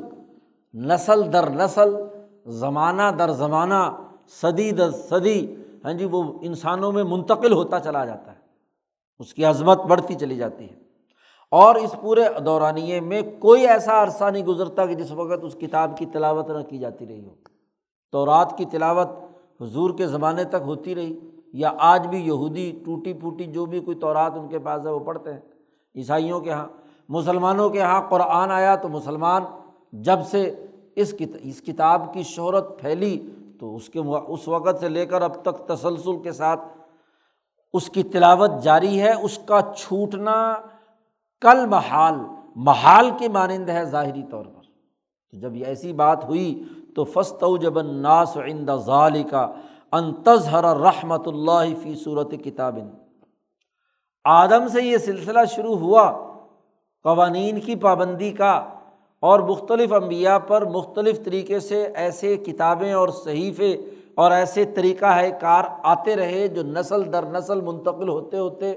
[0.74, 1.94] نسل در نسل،
[2.60, 3.82] زمانہ در زمانہ،
[4.40, 5.54] صدی در صدی
[5.84, 8.39] ہاں جی وہ انسانوں میں منتقل ہوتا چلا جاتا ہے۔
[9.20, 10.74] اس کی عظمت بڑھتی چلی جاتی ہے۔
[11.50, 15.98] اور اس پورے دورانیے میں کوئی ایسا عرصہ نہیں گزرتا کہ جس وقت اس کتاب
[15.98, 17.34] کی تلاوت نہ کی جاتی رہی ہو۔
[18.12, 19.08] تو رات کی تلاوت
[19.60, 21.18] حضور کے زمانے تک ہوتی رہی،
[21.52, 24.98] یا آج بھی یہودی ٹوٹی پھوٹی جو بھی کوئی تورات ان کے پاس ہے وہ
[24.98, 25.40] پڑھتے ہیں۔
[25.96, 26.68] عیسائیوں کے یہاں
[27.08, 29.42] مسلمانوں کے یہاں قرآن آیا تو مسلمان
[29.92, 30.54] جب سے
[30.96, 33.28] اس اس کتاب کی شہرت پھیلی
[33.60, 36.60] تو اس کے اس وقت سے لے کر اب تک تسلسل کے ساتھ
[37.72, 40.54] اس کی تلاوت جاری ہے، اس کا چھوٹنا
[41.42, 42.14] کل محال
[42.56, 44.62] محال کے مانند ہے ظاہری طور پر۔
[45.32, 46.62] تو جب یہ ایسی بات ہوئی
[46.96, 49.52] تو فسط جب ناس عند ظال کا
[49.92, 52.78] انتظہر رحمۃ اللہ فی صورت کتاب۔
[54.24, 56.10] آدم سے یہ سلسلہ شروع ہوا
[57.04, 58.52] قوانین کی پابندی کا
[59.22, 63.76] اور مختلف انبیاء پر مختلف طریقے سے ایسے کتابیں اور صحیفے
[64.20, 68.74] اور ایسے طریقہ ہے، کار آتے رہے جو نسل در نسل منتقل ہوتے ہوتے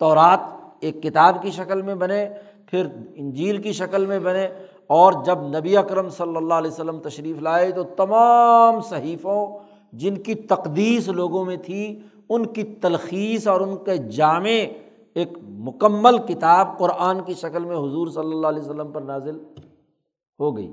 [0.00, 0.40] تورات
[0.80, 2.28] ایک کتاب کی شکل میں بنے،
[2.66, 4.46] پھر انجیل کی شکل میں بنے،
[4.86, 9.46] اور جب نبی اکرم صلی اللہ علیہ وسلم تشریف لائے تو تمام صحیفوں
[9.92, 11.84] جن کی تقدیس لوگوں میں تھی،
[12.28, 14.58] ان کی تلخیص اور ان کے جامع
[15.16, 19.38] ایک مکمل کتاب قرآن کی شکل میں حضور صلی اللہ علیہ وسلم پر نازل
[20.38, 20.70] ہو گئی۔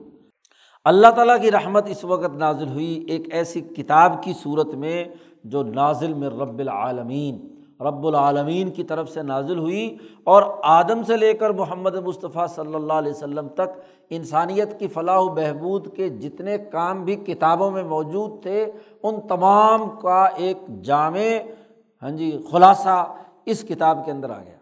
[0.86, 5.05] اللہ تعالیٰ کی رحمت اس وقت نازل ہوئی ایک ایسی کتاب کی صورت میں
[5.43, 7.47] جو نازل میں رب العالمین
[7.82, 12.75] رب العالمین کی طرف سے نازل ہوئی اور آدم سے لے کر محمد مصطفیٰ صلی
[12.75, 13.77] اللہ علیہ وسلم تک
[14.09, 18.71] انسانیت کی فلاح و بہبود کے جتنے کام بھی کتابوں میں موجود تھے،
[19.03, 21.27] ان تمام کا ایک جامع
[22.01, 23.13] ہاں جی خلاصہ
[23.45, 24.57] اس کتاب کے اندر آ گیا۔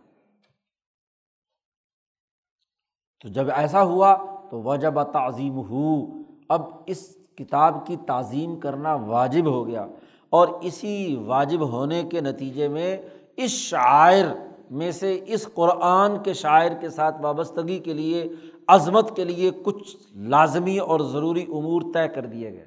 [3.22, 4.16] تو جب ایسا ہوا
[4.52, 6.06] تو وجب تعظیم ہو
[6.50, 9.88] اب اس کتاب کی تعظیم کرنا واجب ہو گیا
[10.30, 12.98] اور اسی واجب ہونے کے نتیجے میں
[13.38, 14.26] اس شاعر
[14.72, 18.30] میں سے اس قرآن کے شاعر کے ساتھ وابستگی کے لیے،
[18.68, 22.66] عظمت کے لیے کچھ لازمی اور ضروری امور طے کر دیے گئے۔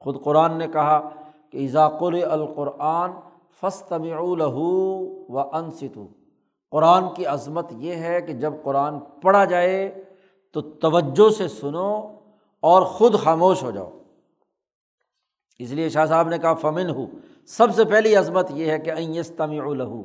[0.00, 1.08] خود قرآن نے کہا
[1.50, 3.10] کہ اضاقر القرآن
[3.60, 6.06] فسطم الہو و انستو
[6.70, 10.04] قرآن کی عظمت یہ ہے کہ جب قرآن پڑھا جائے
[10.52, 12.12] تو توجہ سے سنو
[12.60, 13.90] اور خود خاموش ہو جاؤ۔
[15.58, 17.06] اس لیے شاہ صاحب نے کہا فمن ہو
[17.46, 20.02] سب سے پہلی عظمت یہ ہے کہ اینستمی لہو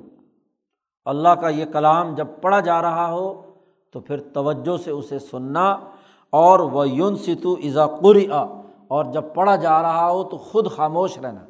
[1.05, 3.41] اللہ کا یہ کلام جب پڑھا جا رہا ہو
[3.91, 5.71] تو پھر توجہ سے اسے سننا
[6.29, 7.83] اور وہ یون ستو ایزا
[8.87, 11.45] اور جب پڑھا جا رہا ہو تو خود خاموش رہنا۔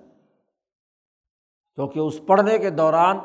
[1.75, 3.17] کیونکہ اس پڑھنے کے دوران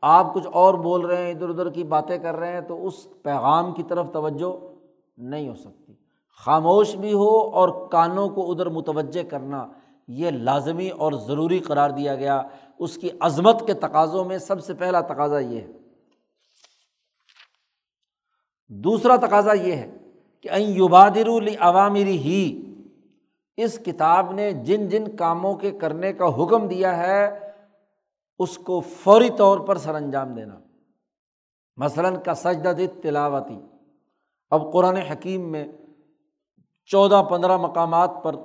[0.00, 3.22] آپ کچھ اور بول رہے ہیں، ادھر ادھر کی باتیں کر رہے ہیں، تو اس
[3.22, 4.69] پیغام کی طرف توجہ۔
[5.20, 5.92] نہیں ہو سکتی۔
[6.44, 9.66] خاموش بھی ہو اور کانوں کو ادھر متوجہ کرنا
[10.08, 12.42] یہ لازمی اور ضروری قرار دیا گیا۔
[12.78, 15.66] اس کی عظمت کے تقاضوں میں سب سے پہلا تقاضا یہ ہے۔
[18.68, 19.96] دوسرا تقاضا یہ ہے
[20.40, 21.28] کہ این یوبادر
[21.60, 22.66] عوامری ہی
[23.56, 27.52] اس کتاب نے جن جن کاموں کے کرنے کا حکم دیا ہے،
[28.38, 30.60] اس کو فوری طور پر سر انجام دینا۔
[31.76, 33.60] مثلاً کا سجدہ تلاوتی
[34.50, 35.68] اب قرآن حکیم میں
[36.84, 38.36] چودہ پندرہ مقامات پر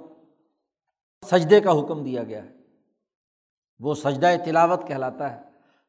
[1.32, 2.50] سجدے کا حکم دیا گیا ہے۔
[3.80, 5.42] وہ سجدہ تلاوت کہلاتا ہے۔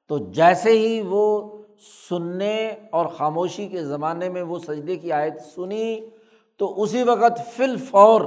[0.09, 1.53] تو جیسے ہی وہ
[2.09, 6.01] سننے اور خاموشی کے زمانے میں وہ سجدے کی آیت سنی،
[6.59, 8.21] تو اسی وقت فل فور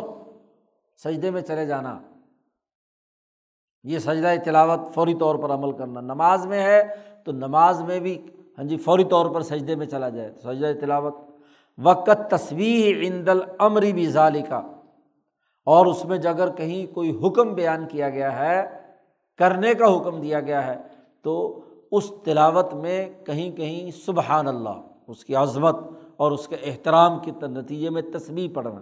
[1.03, 1.99] سجدے میں چلے جانا۔
[3.83, 6.83] یہ سجدہ تلاوت فوری طور پر عمل کرنا۔ نماز میں ہے
[7.25, 8.25] تو نماز میں بھی
[8.57, 11.15] ہاں جی فوری طور پر سجدے میں چلا جائے۔ سجدہ تلاوت
[11.83, 14.61] وقت تصویر عند العمری بھی ظالقہ
[15.65, 18.77] اور اس میں اگر کہیں کوئی حکم بیان کیا گیا ہے،
[19.37, 20.75] کرنے کا حکم دیا گیا ہے،
[21.21, 21.61] تو
[21.91, 25.75] اس تلاوت میں کہیں کہیں سبحان اللہ، اس کی عظمت
[26.17, 28.81] اور اس کے احترام کے نتیجے میں تصویر پڑھنا۔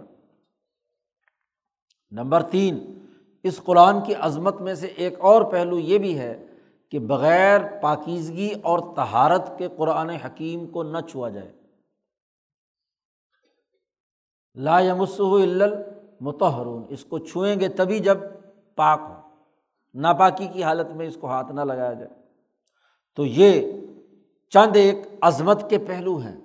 [2.10, 2.98] نمبر تین،
[3.42, 6.46] اس قرآن کی عظمت میں سے ایک اور پہلو یہ بھی ہے
[6.90, 11.57] کہ بغیر پاکیزگی اور تہارت کے قرآن حکیم کو نہ چھوا جائے۔
[14.58, 15.64] لا لا
[16.20, 18.18] متحرون اس کو چھوئیں گے تبھی جب
[18.76, 19.14] پاک ہو
[19.94, 22.10] ناپاکی کی حالت میں اس کو ہاتھ نہ لگایا جائے۔
[23.16, 23.72] تو یہ
[24.50, 26.36] چند ایک عظمت کے پہلو ہیں۔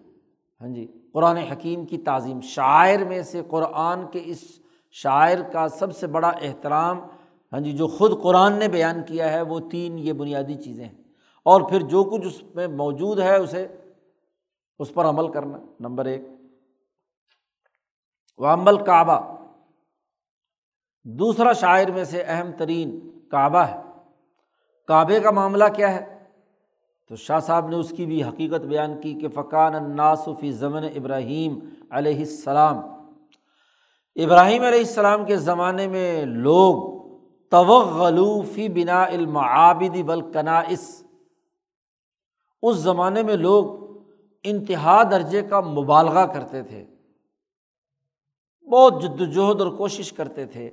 [0.61, 4.43] ہاں جی قرآن حکیم کی تعظیم، شاعر میں سے قرآن کے اس
[4.91, 6.99] شاعر کا سب سے بڑا احترام
[7.53, 11.03] ہاں جی جو خود قرآن نے بیان کیا ہے، وہ تین یہ بنیادی چیزیں ہیں۔
[11.45, 13.67] اور پھر جو کچھ اس میں موجود ہے، اسے،
[14.79, 16.21] اس پر عمل کرنا، نمبر ایک۔
[18.37, 19.35] وہ عمل کعبہ۔
[21.03, 23.81] دوسرا شاعر میں سے اہم ترین کعبہ ہے۔
[24.87, 26.25] کعبے کا معاملہ کیا ہے؟
[27.09, 31.59] تو شاہ صاحب نے اس کی بھی حقیقت بیان کی کہ فقان الناصفی ضمن ابراہیم
[31.89, 32.77] علیہ السلام۔
[34.15, 36.93] ابراہیم علیہ السلام کے زمانے میں لوگ
[37.49, 41.03] توغلوفی بنا علم عابد بلکناس
[42.61, 43.65] اس زمانے میں لوگ
[44.43, 46.85] انتہا درجے کا مبالغہ کرتے تھے۔
[48.71, 50.69] بہت جد وجہد اور کوشش کرتے تھے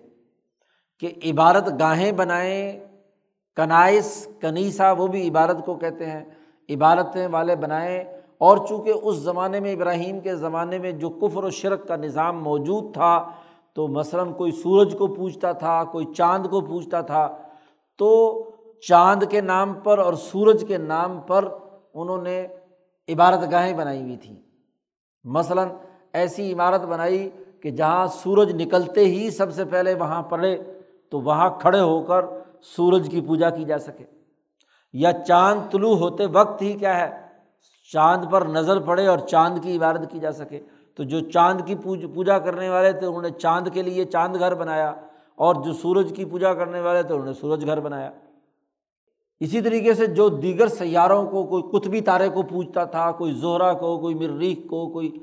[1.01, 2.81] کہ عبارت گاہیں بنائیں،
[3.57, 6.25] کنائس کنیسا وہ بھی عبارت کو کہتے ہیں،
[6.71, 8.05] عبارتیں والے بنائیں۔
[8.39, 12.43] اور چونکہ اس زمانے میں، ابراہیم کے زمانے میں جو کفر و شرک کا نظام
[12.43, 13.31] موجود تھا،
[13.75, 17.39] تو مثلاً کوئی سورج کو پوچھتا تھا، کوئی چاند کو پوچھتا تھا،
[17.99, 18.51] تو
[18.89, 21.55] چاند کے نام پر اور سورج کے نام پر
[21.95, 22.47] انہوں نے
[23.09, 24.37] عبارت گاہیں بنائی ہوئی تھیں۔
[25.25, 25.69] مثلاً
[26.13, 27.31] ایسی عمارت بنائی
[27.63, 30.59] کہ جہاں سورج نکلتے ہی سب سے پہلے وہاں پڑے
[31.11, 32.25] تو وہاں کھڑے ہو کر
[32.63, 34.05] سورج کی پوجا کی جا سکے۔
[34.93, 37.21] یا چاند طلوع ہوتے وقت ہی کیا ہے؟
[37.93, 40.61] چاند پر نظر پڑے اور چاند کی عبادت کی جا سکے۔
[40.97, 41.75] تو جو چاند کی
[42.15, 44.95] پوجا کرنے والے تھے، انہوں نے چاند کے لیے چاند گھر بنایا
[45.37, 48.11] اور جو سورج کی پوجا کرنے والے تھے، انہوں نے سورج گھر بنایا۔
[49.41, 53.73] اسی طریقے سے جو دیگر سیاروں کو، کوئی قطبی تارے کو پوجتا تھا، کوئی زہرا
[53.73, 55.19] کو، کوئی مریخ کو، کوئی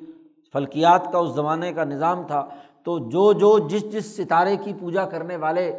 [0.53, 2.47] فلکیات کا اس زمانے کا نظام تھا،
[2.83, 5.69] تو جو جو جس جس ستارے کی پوجا کرنے والے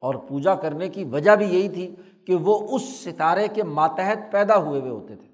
[0.00, 1.94] اور پوجا کرنے کی وجہ بھی یہی تھی
[2.26, 5.28] کہ وہ اس ستارے کے ماتحت پیدا ہوئے ہوئے ہوتے تھے۔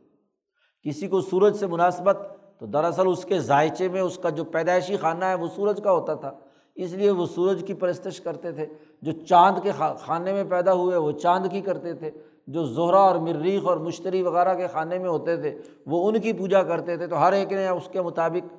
[0.89, 2.19] کسی کو سورج سے مناسبت،
[2.59, 5.93] تو دراصل اس کے ذائچے میں اس کا جو پیدائشی خانہ ہے، وہ سورج کا
[5.93, 6.33] ہوتا تھا۔
[6.75, 8.67] اس لیے وہ سورج کی پرستش کرتے تھے۔
[9.03, 12.11] جو چاند کے خانے میں پیدا ہوئے، وہ چاند کی کرتے تھے۔
[12.49, 16.33] جو زہرا اور مریخ اور مشتری وغیرہ کے خانے میں ہوتے تھے، وہ ان کی
[16.33, 18.55] پوجا کرتے تھے، تو ہر ایک نے اس کے مطابق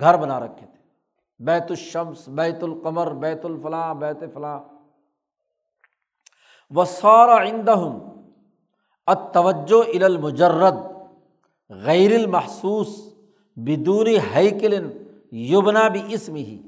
[0.00, 0.78] گھر بنا رکھے تھے۔
[1.38, 4.60] بیت الشمس، بیت القمر، بیت الفلاں، بیت فلاں۔
[6.76, 7.98] و سارا عندہم
[9.06, 10.74] اتوجہ المجرد
[11.70, 13.14] غیر المحسوس
[13.56, 14.90] بدونی ہیکلن
[15.32, 16.62] یبنا بھی اسم ہی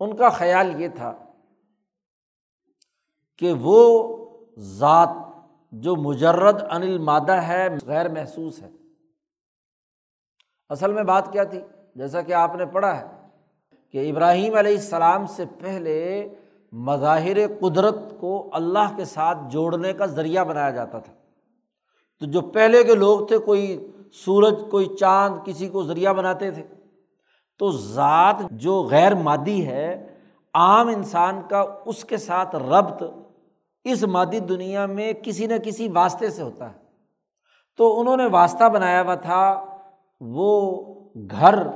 [0.00, 1.16] ان کا خیال یہ تھا
[3.38, 4.16] کہ وہ
[4.58, 5.08] ذات
[5.72, 8.68] جو مجرد انل مادہ ہے، غیر محسوس ہے۔
[10.68, 11.60] اصل میں بات کیا تھی؟
[11.94, 13.06] جیسا کہ آپ نے پڑھا ہے
[13.92, 16.28] کہ ابراہیم علیہ السلام سے پہلے
[16.72, 21.12] مظاہر قدرت کو اللہ کے ساتھ جوڑنے کا ذریعہ بنایا جاتا تھا۔
[22.20, 26.62] تو جو پہلے کے لوگ تھے، کوئی سورج، کوئی چاند، کسی کو ذریعہ بناتے تھے۔
[27.58, 30.18] تو ذات جو غیر مادی ہے،
[30.54, 33.02] عام انسان کا اس کے ساتھ ربط
[33.84, 36.78] اس مادی دنیا میں کسی نہ کسی واسطے سے ہوتا ہے۔
[37.76, 39.64] تو انہوں نے واسطہ بنایا ہوا تھا
[40.20, 40.84] وہ
[41.30, 41.66] گھر،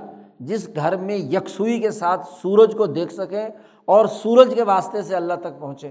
[0.41, 3.49] جس گھر میں یکسوئی کے ساتھ سورج کو دیکھ سکیں
[3.85, 5.91] اور سورج کے واسطے سے اللہ تک پہنچے۔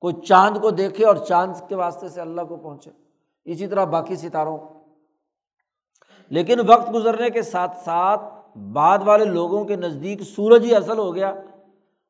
[0.00, 2.90] کوئی چاند کو دیکھے اور چاند کے واسطے سے اللہ کو پہنچے۔
[3.44, 4.58] اسی طرح باقی ستاروں۔
[6.28, 8.22] لیکن وقت گزرنے کے ساتھ ساتھ
[8.58, 11.34] بعد والے لوگوں کے نزدیک سورج ہی اصل ہو گیا۔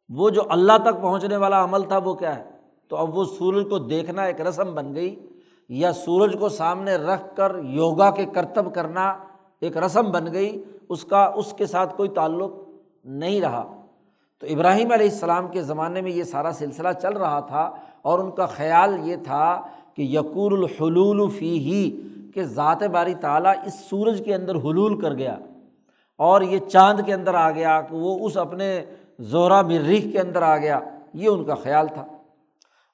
[0.09, 2.55] وہ جو اللہ تک پہنچنے والا عمل تھا وہ کیا ہے؟
[2.89, 5.26] تو اب وہ سورج کو دیکھنا ایک رسم بن گئی
[5.68, 9.16] یا سورج کو سامنے رکھ کر یوگا کے کرتب کرنا
[9.61, 12.53] ایک رسم بن گئی، اس کا، اس کے ساتھ کوئی تعلق
[13.05, 13.82] نہیں رہا۔
[14.41, 17.70] تو ابراہیم علیہ السلام کے زمانے میں یہ سارا سلسلہ چل رہا تھا
[18.03, 19.62] اور ان کا خیال یہ تھا
[19.95, 22.03] کہ یقور الحلول فی ہی
[22.34, 25.37] کہ ذات باری تعالیٰ اس سورج کے اندر حلول کر گیا
[26.16, 28.84] اور یہ چاند کے اندر آ گیا کہ وہ اس اپنے
[29.18, 30.80] زورا مریخ کے اندر آ گیا۔
[31.14, 32.07] یہ ان کا خیال تھا۔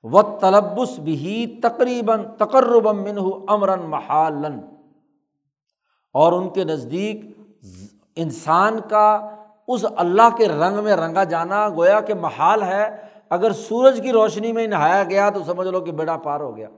[0.02, 4.60] و تلبس بھی تقریباً تقرب من امراً محالن
[6.12, 7.20] اور ان کے نزدیک
[8.16, 9.30] انسان کا
[9.68, 12.96] اس اللہ کے رنگ میں رنگا جانا گویا کہ محال ہے۔
[13.30, 16.68] اگر سورج کی روشنی میں نہایا گیا تو سمجھ لو کہ بیڑا پار ہو گیا۔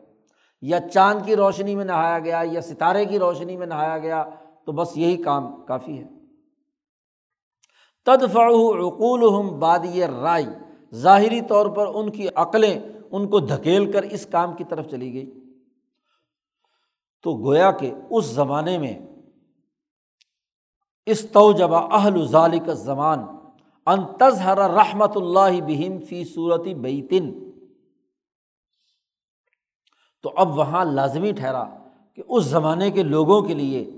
[0.63, 4.25] یا چاند کی روشنی میں نہایا گیا یا ستارے کی روشنی میں نہایا گیا
[4.67, 6.05] تو بس یہی کام کافی ہے۔
[8.07, 9.79] تدفع عقول باد
[10.23, 10.64] رائے
[10.95, 12.81] ظاہری طور پر ان کی عقلیں
[13.11, 15.41] ان کو دھکیل کر اس کام کی طرف چلی گئی۔
[17.23, 18.99] تو گویا کہ اس زمانے میں
[21.07, 23.19] اس توجبہ اہل ظالق زمان
[23.87, 27.33] ان تظہر رحمت اللہ بہم فی صورتی بیتن
[30.23, 31.65] تو اب وہاں لازمی ٹھہرا
[32.15, 33.91] کہ اس زمانے کے لوگوں کے لیے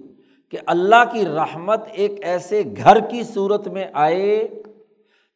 [0.51, 4.49] کہ اللہ کی رحمت ایک ایسے گھر کی صورت میں آئے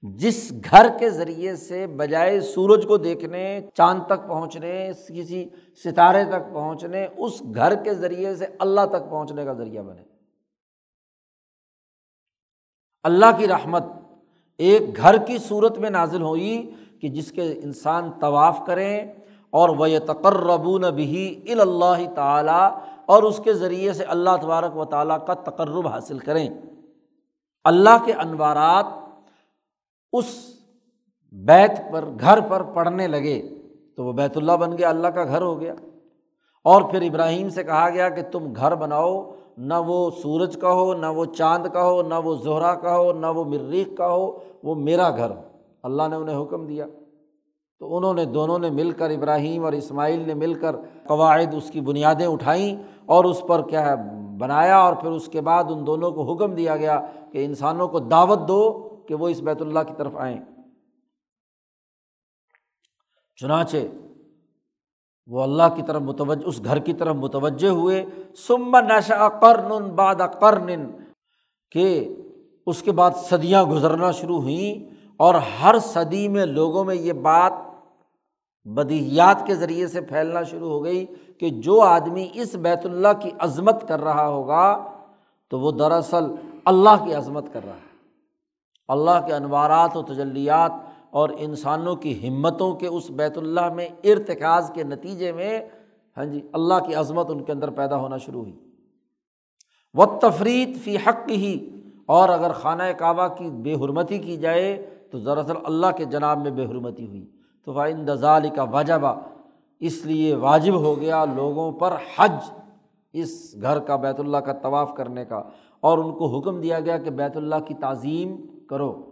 [0.02, 5.48] جس گھر کے ذریعے سے بجائے سورج کو دیکھنے، چاند تک پہنچنے، کسی
[5.84, 10.02] ستارے تک پہنچنے، اس گھر کے ذریعے سے اللہ تک پہنچنے کا ذریعہ بنے۔
[13.02, 13.82] اللہ کی رحمت
[14.58, 16.70] ایک گھر کی صورت میں نازل ہوئی
[17.00, 19.12] کہ جس کے انسان طواف کریں
[19.50, 25.26] اور وہ تقربون بھی اللہ تعالیٰ اور اس کے ذریعے سے اللہ تبارک و تعالیٰ
[25.26, 26.48] کا تقرب حاصل کریں۔
[27.64, 28.84] اللہ کے انوارات
[30.12, 30.24] اس
[31.32, 33.48] بیت پر، گھر پر پڑھنے لگے
[33.96, 35.74] تو وہ بیت اللہ بن گیا، اللہ کا گھر ہو گیا۔
[36.64, 40.94] اور پھر ابراہیم سے کہا گیا کہ تم گھر بناؤ، نہ وہ سورج کا ہو،
[40.94, 44.38] نہ وہ چاند کا ہو، نہ وہ زہرا کا ہو، نہ وہ مریخ کا ہو،
[44.62, 45.42] وہ میرا گھر۔ ہو
[45.82, 46.86] اللہ نے انہیں حکم دیا۔
[47.78, 51.70] تو انہوں نے، دونوں نے مل کر، ابراہیم اور اسماعیل نے مل کر قواعد اس
[51.70, 53.94] کی بنیادیں اٹھائیں اور اس پر کیا ہے،
[54.38, 57.00] بنایا۔ اور پھر اس کے بعد ان دونوں کو حکم دیا گیا
[57.32, 60.38] کہ انسانوں کو دعوت دو کہ وہ اس بیت اللہ کی طرف آئیں۔
[63.36, 63.76] چنانچہ
[65.26, 68.04] وہ اللہ کی طرف متوجہ، اس گھر کی طرف متوجہ ہوئے۔
[68.36, 70.92] سم نشا کرن باد کرن
[71.70, 72.16] کہ
[72.66, 77.52] اس کے بعد صدیاں گزرنا شروع ہوئیں۔ اور ہر صدی میں لوگوں میں یہ بات
[78.64, 81.06] بدیہیات کے ذریعے سے پھیلنا شروع ہو گئی
[81.38, 84.92] کہ جو آدمی اس بیت اللہ کی عظمت کر رہا ہوگا
[85.48, 86.24] تو وہ دراصل
[86.64, 87.89] اللہ کی عظمت کر رہا ہے۔
[88.90, 90.72] اللہ کے انوارات و تجلیات
[91.10, 95.60] اور انسانوں کی ہمتوں کے اس بیت اللہ میں ارتکاز کے نتیجے میں
[96.16, 98.58] ہاں جی اللہ کی عظمت ان کے اندر پیدا ہونا شروع ہوئی۔
[99.94, 101.70] و تفریح فی حق ہی
[102.06, 106.50] اور اگر خانہ کعبہ کی بے حرمتی کی جائے تو دراصل اللہ کے جناب میں
[106.50, 107.26] بے حرمتی ہوئی۔
[107.64, 109.14] تو فائن دزال کا واجبہ
[109.80, 112.50] اس لیے واجب ہو گیا لوگوں پر حج،
[113.12, 115.42] اس گھر کا بیت اللہ کا طواف کرنے کا۔
[115.80, 118.36] اور ان کو حکم دیا گیا کہ بیت اللہ کی تعظیم
[118.70, 119.10] کرو۔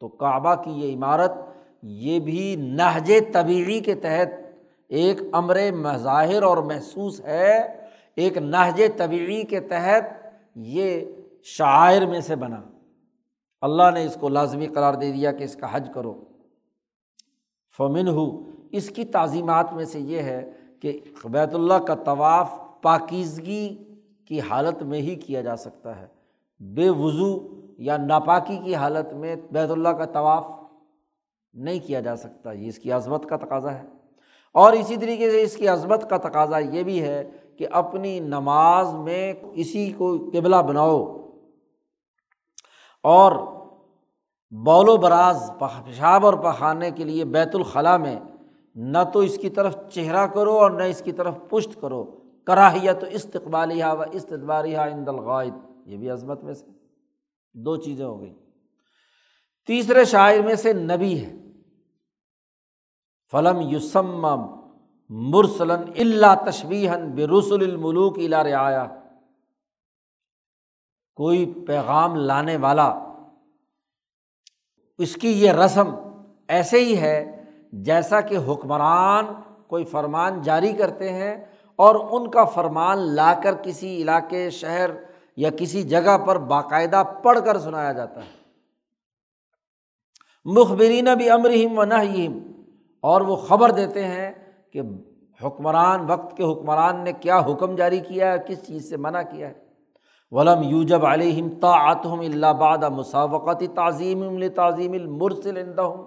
[0.00, 1.32] تو کعبہ کی یہ عمارت
[1.82, 4.28] یہ بھی نہج طبیعی کے تحت
[4.88, 7.86] ایک امر مظاہر اور محسوس ہے۔
[8.16, 10.02] ایک نہج طبیعی کے تحت
[10.54, 11.00] یہ
[11.42, 12.60] شاعر میں سے بنا۔
[13.60, 16.24] اللہ نے اس کو لازمی قرار دے دیا کہ اس کا حج کرو۔
[17.78, 23.76] فمن ہو اس کی تعظیمات میں سے یہ ہے کہ بیت اللہ کا طواف پاکیزگی
[24.24, 26.06] کی حالت میں ہی کیا جا سکتا ہے۔
[26.60, 30.46] بے وضو یا ناپاکی کی حالت میں بیت اللہ کا طواف
[31.52, 33.82] نہیں کیا جا سکتا، یہ اس کی عظمت کا تقاضا ہے۔
[34.54, 38.94] اور اسی طریقے سے اس کی عظمت کا تقاضا یہ بھی ہے کہ اپنی نماز
[38.94, 41.16] میں اسی کو قبلہ بناؤ۔
[43.02, 43.32] اور
[44.50, 48.20] بول و براز پیشاب اور پخانے کے لیے بیت الخلاء میں
[48.74, 52.04] نہ تو اس کی طرف چہرہ کرو اور نہ اس کی طرف پشت کرو۔
[52.44, 55.54] کراہیت و استقبالیہ و استدباریہ ان دلغائد
[55.86, 56.85] یہ بھی عظمت میں سے۔
[57.64, 58.34] دو چیزیں ہو گئی
[59.68, 61.32] تیسرے شاعر میں سے نبی ہے۔
[63.32, 64.26] فلم یوسم
[65.10, 68.86] مرسلن اللہ تشبیہن بے الملوک الا رعایا۔
[71.16, 72.88] کوئی پیغام لانے والا،
[74.98, 75.94] اس کی یہ رسم
[76.48, 77.42] ایسے ہی ہے
[77.72, 79.24] جیسا کہ حکمران
[79.68, 81.34] کوئی فرمان جاری کرتے ہیں
[81.78, 84.90] اور ان کا فرمان لا کر کسی علاقے، شہر
[85.36, 88.36] یا کسی جگہ پر باقاعدہ پڑھ کر سنایا جاتا ہے۔
[90.44, 91.94] مخبرین بھی امرہم و نہ
[93.02, 94.32] اور وہ خبر دیتے ہیں
[94.72, 94.80] کہ
[95.44, 99.48] حکمران، وقت کے حکمران نے کیا حکم جاری کیا ہے، کس چیز سے منع کیا
[99.48, 99.54] ہے۔
[100.30, 106.04] ولم یوجب علیہم طاعتہم اللہ بعد مساوقت تعظیم تعظیم المرسل عندہم۔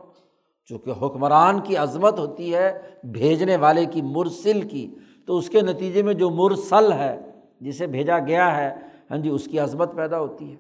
[0.65, 4.95] چونکہ حکمران کی عظمت ہوتی ہے بھیجنے والے کی مرسل کی،
[5.27, 7.21] تو اس کے نتیجے میں جو مرسل ہے،
[7.61, 10.57] جسے بھیجا گیا ہے ہاں جی اس کی عظمت پیدا ہوتی ہے۔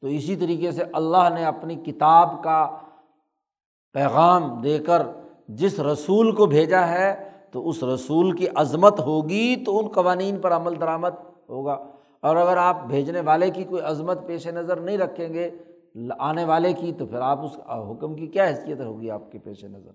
[0.00, 2.76] تو اسی طریقے سے اللہ نے اپنی کتاب کا
[3.92, 5.06] پیغام دے کر
[5.48, 10.52] جس رسول کو بھیجا ہے، تو اس رسول کی عظمت ہوگی تو ان قوانین پر
[10.52, 11.10] عمل درآمد
[11.48, 11.72] ہوگا۔
[12.20, 15.50] اور اگر آپ بھیجنے والے کی کوئی عظمت پیش نظر نہیں رکھیں گے،
[16.18, 19.64] آنے والے کی، تو پھر آپ اس حکم کی کیا حیثیت ہوگی آپ کے پیش
[19.64, 19.92] نظر؟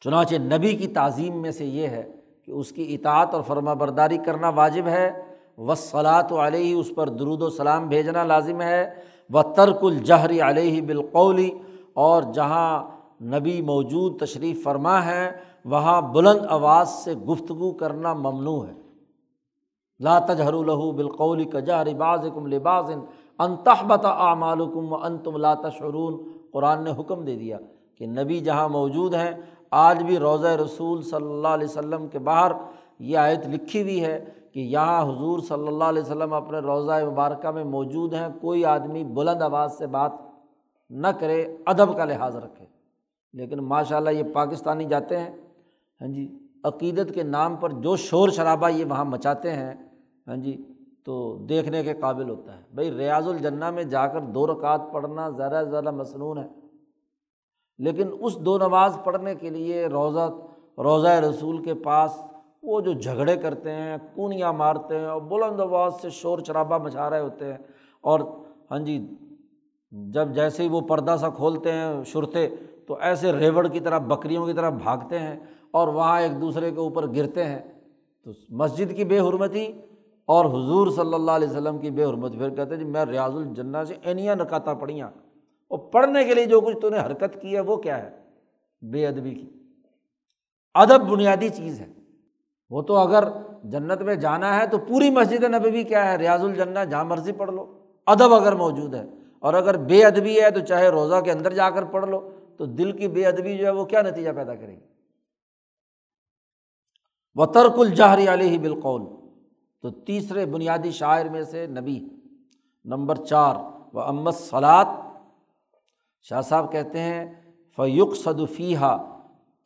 [0.00, 2.12] چنانچہ نبی کی تعظیم میں سے یہ ہے
[2.46, 5.10] کہ اس کی اطاعت اور فرما برداری کرنا واجب ہے۔
[5.58, 8.90] وسلاۃ علیہ اس پر درود و سلام بھیجنا لازم ہے۔
[9.30, 11.50] و ترک الجہری علیہ بالقولی
[11.94, 12.82] اور جہاں
[13.22, 15.32] نبی موجود تشریف فرما ہے
[15.64, 18.72] وہاں بلند آواز سے گفتگو کرنا ممنوع ہے۔
[20.00, 22.90] لا تجہر الہو بالقول کجہر باز کم لباس
[23.38, 27.58] انتحبت اعمالکم و انتم لا تشعرون۔ قرآن نے حکم دے دیا
[27.98, 29.32] کہ نبی جہاں موجود ہیں
[29.72, 32.52] آج بھی روضہ رسول صلی اللہ علیہ وسلم کے باہر
[32.98, 37.50] یہ آیت لکھی ہوئی ہے کہ یہاں حضور صلی اللہ علیہ وسلم اپنے روضہ مبارکہ
[37.50, 40.12] میں موجود ہیں، کوئی آدمی بلند آواز سے بات
[40.90, 42.66] نہ کرے، ادب کا لحاظ رکھے۔
[43.32, 45.30] لیکن ماشاء اللہ یہ پاکستانی جاتے ہیں۔
[46.00, 49.74] ہاں جی عقیدت کے نام پر جو شور شرابہ یہ وہاں مچاتے ہیں
[50.26, 50.62] ہاں جی
[51.04, 55.28] تو دیکھنے کے قابل ہوتا ہے۔ بھائی، ریاض الجنہ میں جا کر دو رکعت پڑھنا
[55.28, 56.61] زیادہ سے زیادہ مصنون ہے۔
[57.84, 60.28] لیکن اس دو نماز پڑھنے کے لیے روزہ
[60.78, 62.20] روضہ رسول کے پاس
[62.62, 67.08] وہ جو جھگڑے کرتے ہیں، کونیاں مارتے ہیں اور بلند آواز سے شور شرابہ مچا
[67.10, 67.58] رہے ہوتے ہیں
[68.04, 68.20] اور
[68.70, 68.98] ہاں جی
[69.92, 72.48] جب جیسے ہی وہ پردہ سا کھولتے ہیں شرتے،
[72.86, 75.36] تو ایسے ریوڑ کی طرح، بکریوں کی طرح بھاگتے ہیں
[75.70, 77.58] اور وہاں ایک دوسرے کے اوپر گرتے ہیں۔
[78.24, 79.66] تو مسجد کی بے حرمتی
[80.28, 83.36] اور حضور صلی اللہ علیہ وسلم کی بے حرمت، پھر کہتے ہیں جی میں ریاض
[83.36, 85.10] الجنہ سے اینیاں نکاتا پڑھیاں۔
[85.72, 88.10] اور پڑھنے کے لیے جو کچھ تو نے حرکت کی ہے، وہ کیا ہے؟
[88.82, 89.50] بے ادبی کی۔
[90.74, 91.86] ادب بنیادی چیز ہے۔
[92.70, 93.24] وہ تو اگر
[93.64, 97.50] جنت میں جانا ہے تو پوری مسجد نبی کیا ہے؟ ریاض الجنہ، جہاں مرضی پڑھ
[97.50, 99.04] لو۔ ادب اگر موجود ہے
[99.38, 102.66] اور اگر بے ادبی ہے تو چاہے روزہ کے اندر جا کر پڑھ لو، تو
[102.66, 104.86] دل کی بے ادبی جو ہے وہ کیا نتیجہ پیدا کرے گی؟
[107.34, 109.02] و ترک الجہری علیہ بالقول۔
[109.80, 112.08] تو تیسرے بنیادی شاعر میں سے نبی۔
[112.84, 113.54] نمبر چار۔
[113.92, 114.84] و امت سلاد
[116.22, 117.26] شاہ صاحب کہتے ہیں
[117.76, 118.96] فیق صدفیہ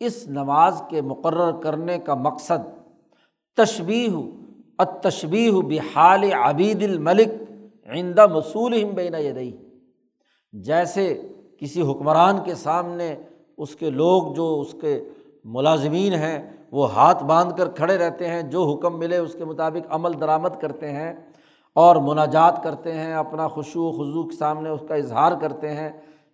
[0.01, 2.69] اس نماز کے مقرر کرنے کا مقصد
[3.57, 4.11] تشبیح
[4.79, 7.29] اتشبی بحال عبید الملک
[7.89, 9.57] آئندہ مصول بین یدئی
[10.53, 11.23] جیسے
[11.61, 13.17] کسی حکمران کے سامنے
[13.59, 15.05] اس کے لوگ جو اس کے
[15.45, 19.87] ملازمین ہیں، وہ ہاتھ باندھ کر کھڑے رہتے ہیں، جو حکم ملے اس کے مطابق
[19.89, 21.13] عمل درآمد کرتے ہیں
[21.73, 25.91] اور مناجات کرتے ہیں، اپنا خوشو و خضو کے سامنے اس کا اظہار کرتے ہیں۔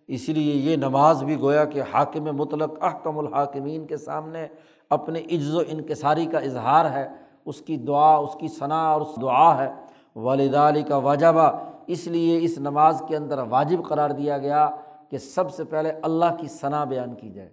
[0.07, 4.47] اسی لیے یہ نماز بھی گویا کہ حاکم مطلق احکم الحاکمین کے سامنے
[4.89, 7.07] اپنے عز و انکساری کا اظہار ہے،
[7.45, 9.71] اس کی دعا، اس کی ثناء اور اس دعا ہے۔
[10.15, 11.51] والد علی کا واجبہ
[11.87, 14.69] اس لیے اس نماز کے اندر واجب قرار دیا گیا
[15.09, 17.49] کہ سب سے پہلے اللہ کی ثناء بیان کی جائے۔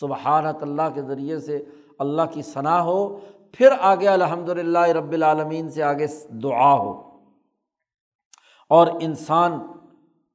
[0.00, 1.64] سبحانت اللہ کے ذریعے سے
[1.98, 3.18] اللہ کی ثناء ہو،
[3.52, 7.02] پھر آگے الحمد للہ رب العالمین سے آگے دعا ہو۔
[8.68, 9.58] اور انسان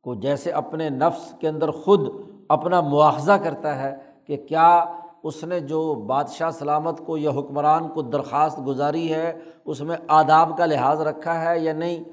[0.04, 2.10] کو جیسے اپنے نفس کے اندر خود
[2.48, 3.96] اپنا مواخذہ کرتا ہے
[4.28, 4.86] کہ کیا
[5.24, 10.58] اس نے جو بادشاہ سلامت کو یا حکمران کو درخواست گزاری ہے، اس میں آداب
[10.58, 12.04] کا لحاظ رکھا ہے یا نہیں؟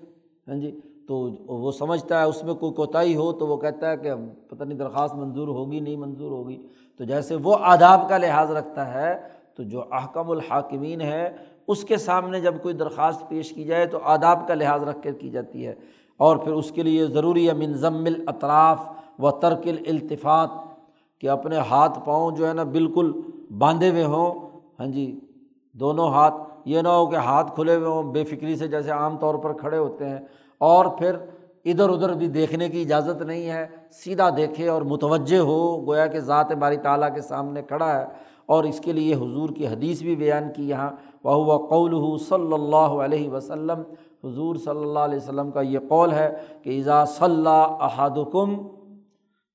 [0.49, 3.97] ہاں جی تو وہ سمجھتا ہے، اس میں کوئی کوتاہی ہو تو وہ کہتا ہے
[3.97, 4.15] کہ
[4.49, 6.67] پتہ نہیں درخواست منظور ہوگی، نہیں منظور ہوگی۔
[6.99, 9.15] تو جیسے وہ آداب کا لحاظ رکھتا ہے
[9.57, 11.37] تو جو احکم الحاکمین ہے،
[11.69, 15.13] اس کے سامنے جب کوئی درخواست پیش کی جائے تو آداب کا لحاظ رکھ کر
[15.13, 15.75] کی جاتی ہے۔
[16.17, 18.89] اور پھر اس کے لیے ضروری ہے منظم الاطراف
[19.19, 20.49] و ترکل التفات
[21.21, 23.13] کہ اپنے ہاتھ پاؤں جو ہے نا بالکل
[23.59, 24.35] باندھے ہوئے ہوں۔
[24.81, 25.21] ہاں جی
[25.73, 26.35] دونوں ہاتھ،
[26.65, 29.53] یہ نہ ہو کہ ہاتھ کھلے ہوئے ہوں، بے فکری سے جیسے عام طور پر
[29.53, 30.19] کھڑے ہوتے ہیں۔
[30.59, 31.17] اور پھر
[31.65, 36.21] ادھر ادھر بھی دیکھنے کی اجازت نہیں ہے، سیدھا دیکھے اور متوجہ ہو، گویا کہ
[36.21, 38.07] ذات باری تعالیٰ کے سامنے کھڑا ہے۔
[38.47, 40.91] اور اس کے لیے حضور کی حدیث بھی بیان کی یہاں
[41.25, 43.83] وہ قول صلی اللہ علیہ وسلم
[44.25, 48.57] حضور صلی اللہ علیہ وسلم کا یہ قول ہے کہ اذا صلی احدکم،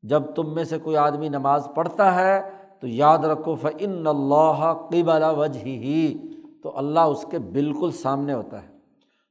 [0.03, 2.41] جب تم میں سے کوئی آدمی نماز پڑھتا ہے
[2.79, 6.17] تو یاد رکھو فن اللہ قبل وجہ ہی
[6.63, 8.67] تو اللہ اس کے بالکل سامنے ہوتا ہے۔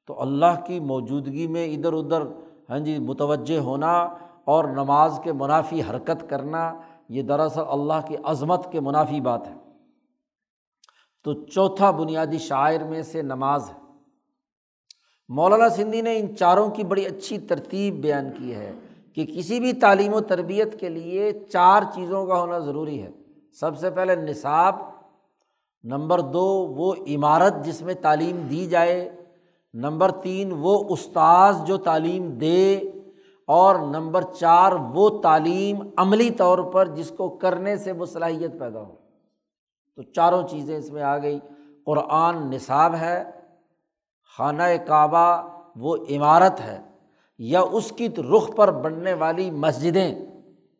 [0.07, 2.23] تو اللہ کی موجودگی میں ادھر ادھر
[2.71, 4.09] ہاں جی متوجہ ہونا
[4.45, 6.75] اور نماز کے منافی حرکت کرنا،
[7.09, 9.55] یہ دراصل اللہ کی عظمت کے منافی بات ہے۔
[11.25, 13.80] تو چوتھا بنیادی شاعر میں سے نماز ہے۔
[15.31, 18.73] مولانا سندھی نے ان چاروں کی بڑی اچھی ترتیب بیان کی ہے
[19.15, 23.11] کہ کسی بھی تعلیم و تربیت کے لیے چار چیزوں کا ہونا ضروری ہے۔
[23.53, 24.77] سب سے پہلے نصاب،
[25.85, 26.45] نمبر دو
[26.77, 29.09] وہ عمارت جس میں تعلیم دی جائے،
[29.75, 32.77] نمبر تین وہ استاذ جو تعلیم دے،
[33.47, 38.81] اور نمبر چار وہ تعلیم عملی طور پر جس کو کرنے سے وہ صلاحیت پیدا
[38.81, 38.95] ہو۔
[39.97, 41.39] تو چاروں چیزیں اس میں آ گئی
[41.87, 43.23] قرآن نصاب ہے
[44.41, 46.81] خانہ کعبہ وہ عمارت ہے
[47.39, 50.15] یا اس کی رخ پر بننے والی مسجدیں،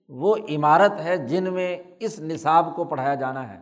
[0.09, 3.59] وہ عمارت ہے جن میں اس نصاب کو پڑھایا جانا ہے۔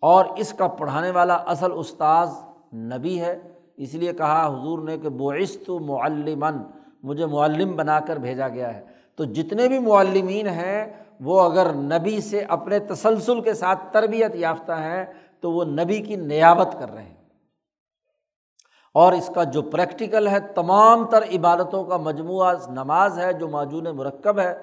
[0.00, 2.28] اور اس کا پڑھانے والا اصل استاذ
[2.74, 3.38] نبی ہے،
[3.76, 6.56] اس لیے کہا حضور نے کہ بعثت معلمن
[7.02, 8.84] مجھے معلم بنا کر بھیجا گیا ہے۔
[9.16, 14.72] تو جتنے بھی معلمین ہیں، وہ اگر نبی سے اپنے تسلسل کے ساتھ تربیت یافتہ
[14.72, 15.04] ہیں،
[15.40, 17.23] تو وہ نبی کی نیابت کر رہے ہیں۔
[18.94, 23.84] اور اس کا جو پریکٹیکل ہے، تمام تر عبادتوں کا مجموعہ نماز ہے جو معجون
[23.84, 24.54] مرکب ہے،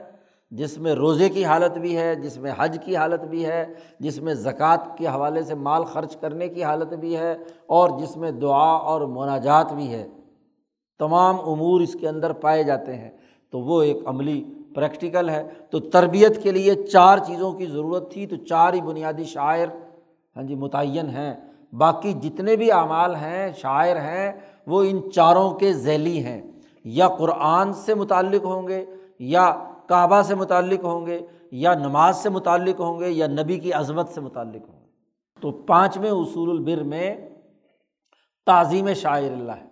[0.52, 4.22] جس میں روزے کی حالت بھی ہے، جس میں حج کی حالت بھی ہے، جس
[4.22, 8.32] میں زکوٰۃ کے حوالے سے مال خرچ کرنے کی حالت بھی ہے، اور جس میں
[8.32, 10.08] دعا اور مناجات بھی ہے۔
[11.00, 13.12] تمام امور اس کے اندر پائے جاتے ہیں۔
[13.52, 14.44] تو وہ ایک عملی
[14.76, 19.24] پریکٹیکل ہے۔ تو تربیت کے لیے چار چیزوں کی ضرورت تھی۔ تو چار ہی بنیادی
[19.24, 19.68] شاعر
[20.36, 24.32] ہاں جی متعین ہیں۔ باقی جتنے بھی اعمال ہیں، شاعر ہیں،
[24.68, 26.52] وہ ان چاروں کے ذیلی ہیں۔
[26.84, 28.86] یا قرآن سے متعلق ہوں گے،
[29.20, 31.22] یا کعبہ سے متعلق ہوں گے،
[31.52, 34.86] یا نماز سے متعلق ہوں گے، یا نبی کی عظمت سے متعلق ہوں گے۔
[35.42, 37.30] تو پانچویں اصول البر میں
[38.46, 39.68] تعظیم شاعر اللہ ہے۔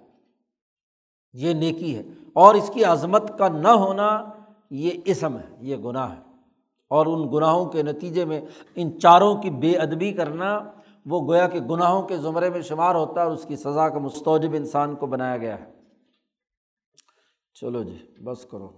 [1.34, 2.04] یہ نیکی ہے۔
[2.34, 4.26] اور اس کی عظمت کا نہ ہونا
[4.72, 6.30] یہ اسم ہے، یہ گناہ ہے۔
[6.90, 8.42] اور ان گناہوں کے نتیجے میں
[8.76, 10.60] ان چاروں کی بے ادبی کرنا
[11.06, 14.00] وہ گویا کہ گناہوں کے زمرے میں شمار ہوتا ہے اور اس کی سزا کا
[14.00, 15.72] مستوجب انسان کو بنایا گیا ہے۔
[17.54, 18.70] چلو جی بس کرو۔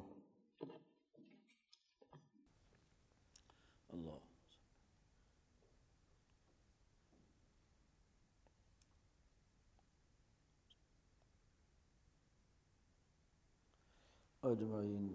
[3.89, 4.11] اللہ۔
[14.43, 15.10] اجمعین